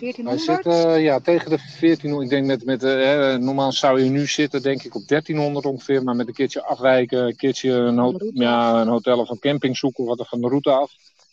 Wij 0.01 0.11
1400? 0.13 0.63
zitten 0.63 1.01
ja, 1.01 1.19
tegen 1.19 1.49
de 1.49 1.57
1400. 1.57 2.23
Ik 2.23 2.29
denk 2.29 2.45
met, 2.45 2.65
met 2.65 2.83
eh, 2.83 2.91
hè, 2.93 3.37
normaal 3.39 3.71
zou 3.71 4.03
je 4.03 4.09
nu 4.09 4.27
zitten, 4.27 4.61
denk 4.61 4.83
ik, 4.83 4.95
op 4.95 5.07
1300 5.07 5.65
ongeveer. 5.65 6.03
Maar 6.03 6.15
met 6.15 6.27
een 6.27 6.33
keertje 6.33 6.63
afwijken, 6.63 7.25
een 7.25 7.35
keertje 7.35 7.71
een, 7.71 7.97
ho- 7.97 8.15
ja, 8.33 8.81
een 8.81 8.87
hotel 8.87 9.19
of 9.19 9.29
een 9.29 9.39
camping 9.39 9.77
zoeken, 9.77 10.05
wat 10.05 10.19
er 10.19 10.25
van 10.25 10.41
de 10.41 10.47
route 10.47 10.71
af. 10.71 10.91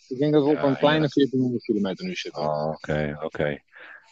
Ik 0.08 0.18
denk 0.18 0.32
dat 0.32 0.42
we 0.44 0.48
op 0.50 0.62
een 0.62 0.76
kleine 0.76 1.02
ja. 1.04 1.08
1400 1.12 1.62
kilometer 1.64 2.04
nu 2.04 2.14
zitten. 2.14 2.42
Oh, 2.42 2.68
Oké, 2.68 3.18
oké. 3.22 3.58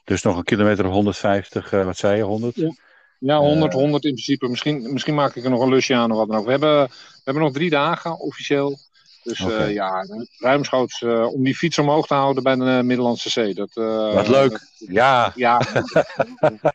Dus 0.05 0.23
nog 0.23 0.37
een 0.37 0.45
kilometer 0.45 0.87
of 0.87 0.93
150, 0.93 1.73
eh, 1.73 1.85
wat 1.85 1.97
zei 1.97 2.17
je, 2.17 2.23
100? 2.23 2.55
Ja. 2.57 2.75
Ja, 3.19 3.39
100, 3.39 3.73
Eh. 3.73 3.79
100 3.79 4.05
in 4.05 4.11
principe. 4.13 4.49
Misschien, 4.49 4.93
misschien 4.93 5.15
maak 5.15 5.35
ik 5.35 5.45
er 5.45 5.51
nog 5.51 5.61
een 5.63 5.69
lusje 5.69 5.95
aan 5.95 6.11
of 6.11 6.17
wat 6.17 6.29
dan 6.29 6.37
ook. 6.39 6.45
We 6.45 6.51
hebben, 6.51 6.83
we 6.89 7.21
hebben 7.25 7.43
nog 7.43 7.53
drie 7.53 7.71
dagen 7.71 8.19
officieel. 8.19 8.79
Dus 9.27 9.39
eh, 9.41 9.73
ja, 9.73 10.07
ruimschoots 10.39 11.03
eh, 11.03 11.33
om 11.33 11.43
die 11.45 11.55
fiets 11.55 11.79
omhoog 11.79 12.07
te 12.07 12.15
houden 12.15 12.43
bij 12.43 12.55
de 12.57 12.65
eh, 12.65 12.81
Middellandse 12.83 13.31
Zee. 13.31 13.55
Dat, 13.55 13.71
eh, 13.77 14.15
Wat 14.15 14.29
leuk. 14.29 14.51
dat- 14.51 14.63
Ja, 14.77 15.33
ja, 15.35 15.61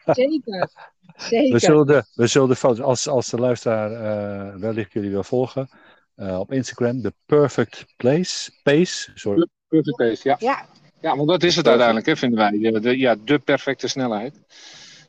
Zeker. 0.05 0.69
we 0.69 0.69
Zeker. 1.17 1.59
zullen 1.59 1.85
de, 1.85 2.03
we 2.13 2.27
zullen 2.27 2.47
de 2.49 2.55
foto's, 2.55 2.79
als, 2.81 3.07
als 3.07 3.29
de 3.29 3.37
luisteraar 3.37 3.91
eh, 3.91 4.55
wellicht 4.59 4.93
jullie 4.93 5.09
wil 5.09 5.23
volgen, 5.23 5.69
eh, 6.15 6.39
op 6.39 6.51
Instagram, 6.51 7.01
the 7.01 7.13
perfect 7.25 7.85
place, 7.97 8.51
pace, 8.63 9.11
sorry. 9.13 9.47
perfect 9.67 9.95
pace, 9.97 10.19
ja. 10.29 10.35
Ja, 10.39 10.65
Ja, 11.01 11.15
want 11.15 11.29
dat 11.29 11.43
is 11.43 11.55
het 11.55 11.67
uiteindelijk, 11.67 12.05
hè, 12.07 12.15
vinden 12.15 12.39
wij. 12.39 12.71
De, 12.71 12.79
de- 12.79 12.97
ja, 12.97 13.15
de 13.25 13.39
perfecte 13.39 13.87
snelheid. 13.87 14.33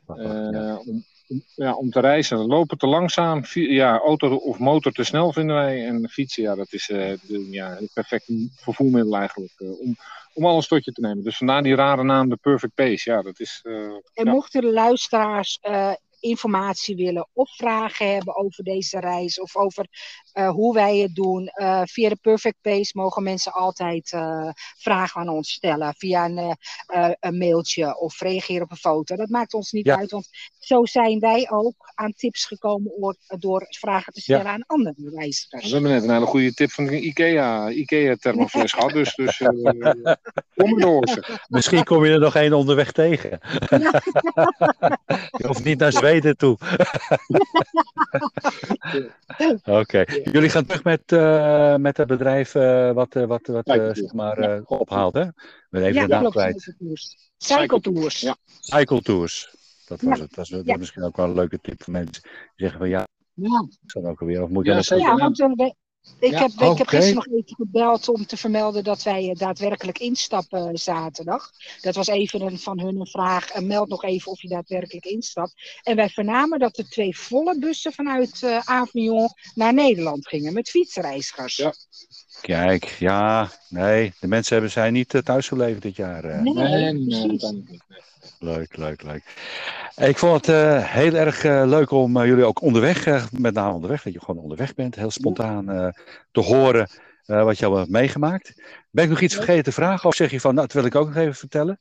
Eh, 0.07 0.77
om- 0.85 1.05
ja, 1.55 1.73
om 1.73 1.89
te 1.89 1.99
reizen. 1.99 2.37
Lopen 2.45 2.77
te 2.77 2.87
langzaam, 2.87 3.41
ja, 3.53 3.97
auto 3.99 4.35
of 4.35 4.59
motor 4.59 4.91
te 4.91 5.03
snel 5.03 5.33
vinden 5.33 5.55
wij. 5.55 5.85
En 5.85 6.09
fietsen, 6.09 6.43
ja, 6.43 6.55
dat 6.55 6.73
is 6.73 6.89
eh, 6.89 7.13
de, 7.27 7.47
ja, 7.51 7.69
het 7.69 7.93
perfecte 7.93 8.49
vervoermiddel 8.55 9.17
eigenlijk. 9.17 9.53
eh, 9.57 9.79
om, 9.79 9.95
om 10.33 10.45
alles 10.45 10.67
tot 10.67 10.85
je 10.85 10.91
te 10.91 11.01
nemen. 11.01 11.23
Dus 11.23 11.37
vandaar 11.37 11.63
die 11.63 11.75
rare 11.75 12.03
naam, 12.03 12.29
de 12.29 12.35
Perfect 12.35 12.73
Pace. 12.75 13.11
Ja, 13.11 13.21
dat 13.21 13.39
is... 13.39 13.59
eh, 13.63 13.73
en 13.73 14.25
ja. 14.25 14.31
mochten 14.31 14.61
de 14.61 14.71
luisteraars 14.71 15.59
informatie 16.23 16.95
willen 16.95 17.27
of 17.33 17.55
vragen 17.55 18.13
hebben 18.13 18.35
over 18.35 18.63
deze 18.63 18.99
reis 18.99 19.39
of 19.39 19.55
over 19.55 19.87
eh, 20.31 20.49
hoe 20.49 20.73
wij 20.73 20.97
het 20.97 21.15
doen, 21.15 21.47
eh, 21.47 21.81
via 21.85 22.09
de 22.09 22.17
Perfect 22.21 22.57
Pace 22.61 22.91
mogen 22.93 23.23
mensen 23.23 23.51
altijd 23.51 24.11
eh, 24.11 24.49
vragen 24.77 25.21
aan 25.21 25.29
ons 25.29 25.51
stellen. 25.51 25.93
Via 25.97 26.25
een, 26.25 26.57
een 27.19 27.37
mailtje 27.37 27.99
of 27.99 28.19
reageren 28.19 28.63
op 28.63 28.71
een 28.71 28.77
foto. 28.77 29.15
Dat 29.15 29.29
maakt 29.29 29.53
ons 29.53 29.71
niet 29.71 29.85
Ja. 29.85 29.97
uit, 29.97 30.11
want 30.11 30.29
zo 30.59 30.85
zijn 30.85 31.19
wij 31.19 31.49
ook 31.49 31.91
aan 31.95 32.13
tips 32.13 32.45
gekomen 32.45 32.91
oor- 32.91 33.17
door 33.39 33.65
vragen 33.69 34.13
te 34.13 34.21
stellen 34.21 34.45
aan 34.45 34.63
andere 34.65 35.09
reizigers. 35.15 35.65
We 35.65 35.73
hebben 35.73 35.91
net 35.91 36.03
een 36.03 36.13
hele 36.13 36.25
goede 36.25 36.53
tip 36.53 36.71
van 36.71 36.85
de 36.85 36.99
IKEA, 36.99 37.69
IKEA 37.69 38.15
thermofles 38.15 38.71
gehad. 38.73 38.91
Dus, 38.91 39.15
dus 39.15 39.39
eh, 39.41 40.13
kom 40.55 40.79
door. 40.79 41.23
Misschien 41.47 41.83
kom 41.83 42.05
je 42.05 42.11
er 42.11 42.19
nog 42.19 42.35
één 42.35 42.53
onderweg 42.53 42.91
tegen. 42.91 43.29
je 45.39 45.47
hoeft 45.47 45.63
niet 45.63 45.79
naar 45.79 45.91
Zweden 45.91 46.12
toe. 46.35 46.57
Oké, 49.81 50.03
jullie 50.23 50.49
gaan 50.49 50.65
terug 50.65 50.83
met, 50.83 51.01
eh, 51.11 51.75
met 51.75 51.97
het 51.97 52.07
bedrijf 52.07 52.55
eh, 52.55 52.91
wat, 52.91 53.15
eh, 53.15 53.25
wat, 53.25 53.47
wat 53.47 53.67
eh, 53.67 53.73
Cycle 53.73 53.95
zeg 53.95 54.13
maar, 54.13 54.37
eh, 54.37 54.61
ophaalt, 54.65 55.13
hè? 55.13 55.25
We 55.69 55.79
even 55.81 55.93
ja, 55.93 56.01
de 56.01 56.07
naam 56.07 56.19
klopt. 56.19 56.35
kwijt. 56.35 56.61
Cycletours. 56.61 57.31
Cycletours. 57.37 58.19
Ja. 58.21 58.35
Cycle 58.59 59.01
Tours. 59.01 59.55
Dat 59.87 60.01
was 60.01 60.17
Ja. 60.17 60.23
het. 60.23 60.33
Dat 60.33 60.43
is, 60.45 60.49
dat 60.51 60.59
is 60.59 60.65
Ja. 60.65 60.77
misschien 60.77 61.03
ook 61.03 61.15
wel 61.15 61.25
een 61.25 61.33
leuke 61.35 61.59
tip 61.61 61.83
voor 61.83 61.93
mensen 61.93 62.21
die 62.23 62.31
zeggen 62.55 62.79
van 62.79 62.89
ja, 62.89 63.07
Ja. 63.33 63.67
ook 63.93 64.21
alweer? 64.21 64.43
Of 64.43 64.49
moet 64.49 64.63
je 64.65 64.69
Ja, 64.69 64.75
dat 64.75 64.85
zeker. 64.85 65.05
Ja, 65.07 65.15
want 65.15 65.37
we, 65.37 65.75
Ik, 66.19 66.31
Ja, 66.31 66.39
heb, 66.39 66.51
ik 66.51 66.77
heb 66.77 66.87
gisteren 66.87 67.15
nog 67.15 67.27
even 67.27 67.55
gebeld 67.55 68.09
om 68.09 68.25
te 68.25 68.37
vermelden 68.37 68.83
dat 68.83 69.03
wij 69.03 69.29
eh, 69.29 69.35
daadwerkelijk 69.35 69.99
instappen 69.99 70.77
zaterdag. 70.77 71.51
Dat 71.81 71.95
was 71.95 72.07
even 72.07 72.41
een, 72.41 72.59
van 72.59 72.79
hun 72.79 72.99
een 72.99 73.07
vraag. 73.07 73.49
eh, 73.49 73.61
meld 73.61 73.89
nog 73.89 74.03
even 74.03 74.31
of 74.31 74.41
je 74.41 74.47
daadwerkelijk 74.47 75.05
instapt. 75.05 75.79
En 75.83 75.95
wij 75.95 76.09
vernamen 76.09 76.59
dat 76.59 76.77
er 76.77 76.89
twee 76.89 77.17
volle 77.17 77.59
bussen 77.59 77.93
vanuit 77.93 78.43
eh 78.43 78.59
Avignon 78.63 79.29
naar 79.53 79.73
Nederland 79.73 80.27
gingen 80.27 80.53
met 80.53 80.69
fietsreizigers. 80.69 81.55
Ja. 81.55 81.73
Kijk, 82.43 82.83
ja, 82.83 83.49
nee, 83.69 84.13
de 84.19 84.27
mensen 84.27 84.53
hebben 84.53 84.71
zijn 84.71 84.93
niet 84.93 85.13
eh, 85.13 85.21
thuis 85.21 85.47
gebleven 85.47 85.81
dit 85.81 85.95
jaar. 85.95 86.23
eh. 86.23 86.41
Nee, 86.41 86.53
Nee, 86.53 86.93
nee. 86.93 87.79
Leuk, 88.39 88.77
leuk, 88.77 89.03
leuk. 89.03 89.23
Ik 89.95 90.17
vond 90.17 90.45
het 90.45 90.55
eh, 90.55 90.83
heel 90.93 91.13
erg 91.13 91.43
leuk 91.43 91.91
om 91.91 92.25
jullie 92.25 92.45
ook 92.45 92.61
onderweg, 92.61 93.05
eh, 93.05 93.23
met 93.31 93.53
name 93.53 93.73
onderweg, 93.73 94.03
dat 94.03 94.13
je 94.13 94.19
gewoon 94.19 94.41
onderweg 94.41 94.73
bent, 94.73 94.95
heel 94.95 95.11
spontaan 95.11 95.69
eh, 95.69 95.87
te 96.31 96.39
horen 96.39 96.87
eh, 97.25 97.43
wat 97.43 97.57
je 97.59 97.65
al 97.65 97.77
hebt 97.77 97.89
meegemaakt. 97.89 98.53
Ben 98.89 99.03
ik 99.03 99.09
nog 99.09 99.21
iets 99.21 99.35
vergeten 99.35 99.63
te 99.63 99.71
vragen 99.71 100.09
of 100.09 100.15
zeg 100.15 100.31
je 100.31 100.39
van, 100.39 100.53
nou, 100.55 100.67
dat 100.67 100.75
wil 100.75 100.85
ik 100.85 100.95
ook 100.95 101.07
nog 101.07 101.15
even 101.15 101.35
vertellen? 101.35 101.79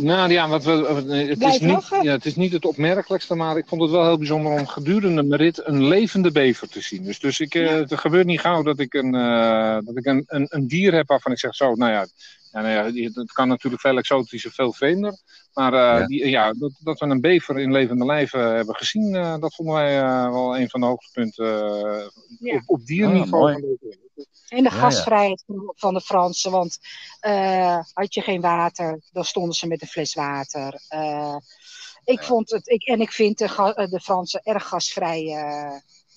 Nou 0.00 0.32
ja, 0.32 0.48
wat 0.48 0.64
we, 0.64 0.70
het, 0.70 1.38
Blijf 1.38 1.54
is 1.54 1.60
niet, 1.60 1.88
ja, 2.02 2.12
het 2.12 2.24
is 2.24 2.36
niet 2.36 2.52
het 2.52 2.64
opmerkelijkste, 2.64 3.34
maar 3.34 3.56
ik 3.56 3.66
vond 3.66 3.82
het 3.82 3.90
wel 3.90 4.04
heel 4.04 4.18
bijzonder 4.18 4.52
om 4.52 4.66
gedurende 4.66 5.22
mijn 5.22 5.40
rit 5.40 5.66
een 5.66 5.86
levende 5.86 6.30
bever 6.30 6.68
te 6.68 6.80
zien. 6.80 7.04
Dus, 7.04 7.18
dus 7.18 7.40
ik, 7.40 7.54
eh, 7.54 7.72
het 7.72 7.94
gebeurt 7.94 8.26
niet 8.26 8.40
gauw 8.40 8.62
dat 8.62 8.78
ik, 8.78 8.94
een, 8.94 9.14
eh, 9.14 9.78
dat 9.84 9.96
ik 9.96 10.06
een, 10.06 10.24
een, 10.26 10.46
een 10.48 10.66
dier 10.66 10.94
heb 10.94 11.08
waarvan 11.08 11.32
ik 11.32 11.38
zeg 11.38 11.54
zo, 11.54 11.74
nou 11.74 11.92
ja, 11.92 12.06
ja, 12.52 12.60
nou 12.60 12.94
ja 12.94 13.10
het 13.20 13.32
kan 13.32 13.48
natuurlijk 13.48 13.82
veel 13.82 13.98
exotischer, 13.98 14.50
veel 14.50 14.72
vreemder. 14.72 15.18
Maar 15.54 15.72
eh, 15.72 15.80
Ja. 16.00 16.06
Die, 16.06 16.28
ja, 16.28 16.52
dat, 16.52 16.72
dat 16.78 16.98
we 16.98 17.06
een 17.06 17.20
bever 17.20 17.58
in 17.58 17.72
levende 17.72 18.04
lijven 18.04 18.54
hebben 18.54 18.74
gezien, 18.74 19.14
eh, 19.14 19.38
dat 19.38 19.54
vonden 19.54 19.74
wij 19.74 20.00
eh, 20.02 20.30
wel 20.30 20.58
een 20.58 20.68
van 20.68 20.80
de 20.80 20.86
hoogtepunten 20.86 21.46
eh, 21.46 22.06
Ja. 22.38 22.54
op, 22.54 22.62
op 22.66 22.86
dierniveau. 22.86 23.52
Ah. 23.54 23.62
En 24.48 24.62
de 24.62 24.70
Ja, 24.70 24.76
ja. 24.76 24.80
gastvrijheid 24.80 25.44
van 25.74 25.94
de 25.94 26.00
Fransen. 26.00 26.50
Want 26.50 26.78
eh, 27.20 27.78
had 27.92 28.14
je 28.14 28.20
geen 28.20 28.40
water, 28.40 29.00
dan 29.12 29.24
stonden 29.24 29.54
ze 29.54 29.66
met 29.66 29.82
een 29.82 29.88
fles 29.88 30.14
water. 30.14 30.80
Eh, 30.88 31.36
ik 32.04 32.22
vond 32.22 32.50
het, 32.50 32.68
ik, 32.68 32.82
en 32.86 33.00
ik 33.00 33.12
vind 33.12 33.38
de, 33.38 33.44
eh, 33.74 34.00
Fransen 34.00 34.40
erg 34.42 34.68
gastvrij 34.68 35.26
eh, 35.26 35.72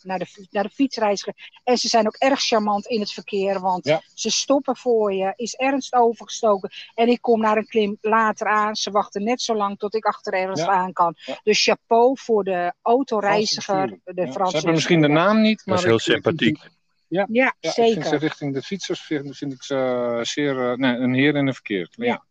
naar, 0.08 0.20
de, 0.20 0.48
naar 0.52 0.64
de 0.64 0.70
fietsreiziger. 0.70 1.34
En 1.64 1.78
ze 1.78 1.88
zijn 1.88 2.08
ook 2.08 2.16
erg 2.16 2.40
charmant 2.42 2.86
in 2.86 3.00
het 3.00 3.12
verkeer. 3.12 3.60
Want 3.60 3.86
Ja. 3.86 4.02
ze 4.14 4.30
stoppen 4.32 4.76
voor 4.78 5.14
je, 5.14 5.34
is 5.36 5.54
ernst 5.56 5.94
overgestoken. 5.94 6.72
En 6.96 7.08
ik 7.08 7.22
kom 7.22 7.40
naar 7.42 7.58
een 7.58 7.68
klim 7.68 7.98
later 8.02 8.48
aan. 8.48 8.76
Ze 8.76 8.92
wachten 8.92 9.24
net 9.24 9.42
zo 9.42 9.56
lang 9.56 9.78
tot 9.80 9.96
ik 9.96 10.06
achter 10.06 10.34
ergens 10.34 10.60
Ja. 10.62 10.68
aan 10.68 10.94
kan. 10.94 11.16
Ja. 11.18 11.40
Dus 11.44 11.64
chapeau 11.64 12.18
voor 12.20 12.44
de 12.44 12.74
autoreiziger. 12.82 13.88
De 14.04 14.22
Ja, 14.26 14.32
Franse 14.32 14.50
Ze 14.50 14.56
hebben 14.56 14.74
misschien 14.74 15.02
de 15.02 15.08
naam 15.08 15.42
niet, 15.42 15.62
maar 15.66 15.76
Dat 15.76 15.84
is 15.84 15.90
heel 15.90 16.00
sympathiek. 16.00 16.60
Ja, 17.08 17.26
Ja, 17.32 17.56
ik 17.60 17.70
vind 17.72 17.94
ze 17.94 18.02
zeker. 18.02 18.18
richting 18.20 18.54
de 18.54 18.62
fietsers 18.62 19.02
vind, 19.02 19.38
vind 19.38 19.54
ik 19.54 19.64
ze 19.64 19.76
eh, 19.76 20.24
zeer 20.24 20.72
eh, 20.72 20.78
nee, 20.78 20.96
een 20.98 21.14
heer 21.14 21.36
in 21.36 21.48
een 21.48 21.54
verkeer. 21.54 21.90
Ja. 21.92 22.26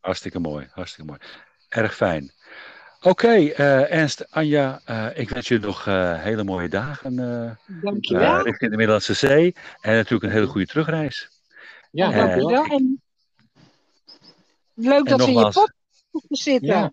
Hartstikke 0.00 0.38
mooi, 0.38 0.68
hartstikke 0.70 1.10
mooi. 1.10 1.20
Erg 1.68 1.94
fijn. 1.94 2.32
Oké, 3.02 3.28
eh, 3.48 3.92
Ernst, 3.92 4.26
Anja, 4.30 4.80
eh, 4.84 5.06
ik 5.14 5.28
wens 5.28 5.48
jullie 5.48 5.66
nog 5.66 5.86
eh, 5.86 6.22
hele 6.22 6.44
mooie 6.44 6.68
dagen 6.68 7.18
eh, 7.18 7.50
Dankjewel. 7.82 8.42
richting 8.42 8.70
de 8.70 8.76
Middellandse 8.76 9.14
Zee. 9.14 9.54
En 9.80 9.94
natuurlijk 9.94 10.22
een 10.22 10.30
hele 10.30 10.46
goede 10.46 10.66
terugreis. 10.66 11.30
Ja, 11.90 12.10
Ja, 12.10 12.26
dankjewel. 12.26 12.64
En 12.64 13.02
leuk 14.74 15.08
dat 15.08 15.18
we 15.18 15.26
in 15.26 15.38
je 15.38 15.42
podcast 15.42 15.72
zitten. 16.28 16.68
Ja. 16.68 16.92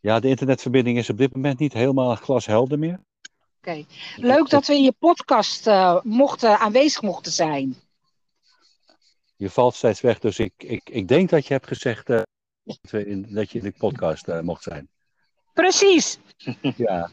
Ja, 0.00 0.20
de 0.20 0.28
internetverbinding 0.28 0.98
is 0.98 1.10
op 1.10 1.18
dit 1.18 1.34
moment 1.34 1.58
niet 1.58 1.72
helemaal 1.72 2.14
glashelder 2.14 2.78
meer. 2.78 3.00
Oké. 3.58 3.84
Leuk 4.16 4.48
dat 4.48 4.66
we 4.66 4.74
in 4.74 4.82
je 4.82 4.94
podcast 4.98 5.66
eh, 5.66 6.00
mochten, 6.02 6.58
aanwezig 6.58 7.02
mochten 7.02 7.32
zijn. 7.32 7.76
Je 9.36 9.50
valt 9.50 9.74
steeds 9.74 10.00
weg, 10.00 10.18
dus 10.18 10.38
ik, 10.38 10.52
ik, 10.56 10.90
ik 10.90 11.08
denk 11.08 11.30
dat 11.30 11.46
je 11.46 11.52
hebt 11.52 11.66
gezegd 11.66 12.06
dat, 12.64 12.78
we 12.90 13.06
in, 13.06 13.26
dat 13.30 13.50
je 13.50 13.58
in 13.58 13.64
de 13.64 13.72
podcast 13.78 14.28
eh, 14.28 14.40
mocht 14.40 14.62
zijn. 14.62 14.88
Precies. 15.52 16.18
Ja. 16.76 17.10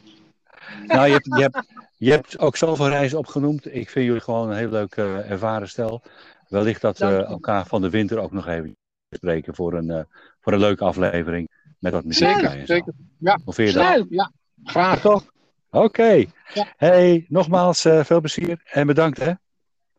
Nou, 0.86 1.06
je 1.06 1.12
hebt, 1.12 1.26
je, 1.26 1.40
hebt, 1.42 1.66
je 1.96 2.10
hebt 2.10 2.38
ook 2.38 2.56
zoveel 2.56 2.88
reizen 2.88 3.18
opgenoemd. 3.18 3.74
Ik 3.74 3.90
vind 3.90 4.06
jullie 4.06 4.20
gewoon 4.20 4.50
een 4.50 4.56
heel 4.56 4.68
leuk 4.70 4.96
eh, 4.96 5.30
ervaren 5.30 5.68
stel. 5.68 6.02
Wellicht 6.48 6.80
dat 6.80 6.98
we 6.98 7.24
elkaar 7.24 7.66
van 7.66 7.80
de 7.80 7.90
winter 7.90 8.18
ook 8.18 8.32
nog 8.32 8.46
even 8.46 8.76
spreken 9.10 9.54
voor 9.54 9.74
een, 9.74 9.90
eh, 9.90 10.02
voor 10.40 10.52
een 10.52 10.58
leuke 10.58 10.84
aflevering. 10.84 11.48
Met 11.78 11.92
wat 11.92 12.04
muziek 12.04 12.28
Zeker, 12.28 12.66
zeker. 12.66 12.92
Ja. 13.18 13.38
Hoe 13.44 13.54
vind 13.54 13.72
je 13.72 13.74
dat? 13.78 13.96
Leuk. 13.96 14.06
Ja, 14.08 14.32
graag. 14.64 15.00
Toch? 15.00 15.24
Oké. 15.70 16.24
Ja. 16.54 16.74
Hey, 16.76 17.26
nogmaals 17.28 17.84
eh, 17.84 18.04
veel 18.04 18.20
plezier 18.20 18.60
en 18.64 18.86
bedankt 18.86 19.18
hè. 19.18 19.32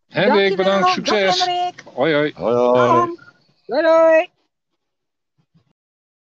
Hendrik, 0.08 0.56
Dankjewel. 0.56 0.56
bedankt. 0.56 0.86
Dag, 0.86 0.94
Succes. 0.94 1.48
Hoi, 1.94 2.14
hoi. 2.14 2.34
Hoi. 2.36 2.54
Dag. 2.54 3.08
Doei 3.66 3.82
doei. 3.82 4.30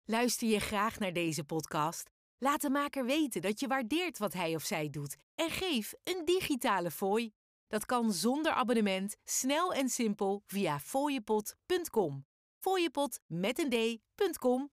Luister 0.07 0.47
je 0.47 0.59
graag 0.59 0.99
naar 0.99 1.13
deze 1.13 1.43
podcast? 1.43 2.09
Laat 2.37 2.61
de 2.61 2.69
maker 2.69 3.05
weten 3.05 3.41
dat 3.41 3.59
je 3.59 3.67
waardeert 3.67 4.17
wat 4.17 4.33
hij 4.33 4.55
of 4.55 4.63
zij 4.63 4.89
doet 4.89 5.15
en 5.35 5.49
geef 5.49 5.93
een 6.03 6.21
digitale 6.25 6.91
fooi. 6.91 7.31
Dat 7.67 7.85
kan 7.85 8.13
zonder 8.13 8.51
abonnement, 8.51 9.15
snel 9.23 9.73
en 9.73 9.89
simpel 9.89 10.43
via 10.45 10.79
fooiepot.com. 10.79 12.25
Fooiepot 12.59 13.19
met 13.27 13.59
een 13.59 13.69
d.com. 13.69 14.69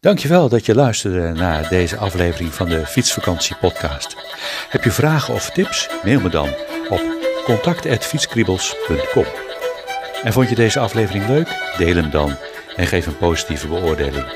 Dankjewel 0.00 0.48
dat 0.48 0.66
je 0.66 0.74
luisterde 0.74 1.32
naar 1.32 1.68
deze 1.68 1.96
aflevering 1.96 2.54
van 2.54 2.68
de 2.68 2.86
Fietsvakantie 2.86 3.56
podcast. 3.56 4.16
Heb 4.68 4.84
je 4.84 4.90
vragen 4.90 5.34
of 5.34 5.50
tips? 5.50 5.88
Mail 6.04 6.20
me 6.20 6.28
dan 6.28 6.48
op 6.88 7.02
contact@fietskriebels.com. 7.44 9.26
En 10.22 10.32
vond 10.32 10.48
je 10.48 10.54
deze 10.54 10.78
aflevering 10.78 11.26
leuk? 11.26 11.74
Deel 11.76 11.96
hem 11.96 12.10
dan 12.10 12.36
en 12.76 12.86
geef 12.86 13.06
een 13.06 13.18
positieve 13.18 13.66
beoordeling. 13.66 14.26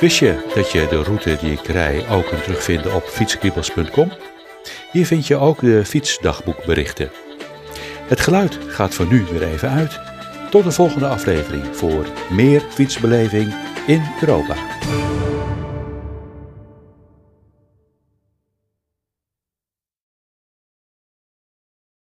Wist 0.00 0.18
je 0.18 0.50
dat 0.54 0.72
je 0.72 0.86
de 0.90 1.02
route 1.02 1.36
die 1.40 1.52
ik 1.52 1.66
rij 1.66 2.08
ook 2.08 2.26
kunt 2.26 2.42
terugvinden 2.42 2.94
op 2.94 3.02
fietskriebels.com? 3.02 4.12
Hier 4.92 5.06
vind 5.06 5.26
je 5.26 5.36
ook 5.36 5.60
de 5.60 5.84
fietsdagboekberichten. 5.84 7.10
Het 8.06 8.20
geluid 8.20 8.58
gaat 8.66 8.94
voor 8.94 9.06
nu 9.06 9.24
weer 9.30 9.42
even 9.42 9.70
uit. 9.70 10.00
Tot 10.50 10.64
de 10.64 10.70
volgende 10.70 11.06
aflevering 11.06 11.64
voor 11.72 12.06
meer 12.30 12.62
fietsbeleving 12.70 13.54
in 13.86 14.02
Europa. 14.20 14.54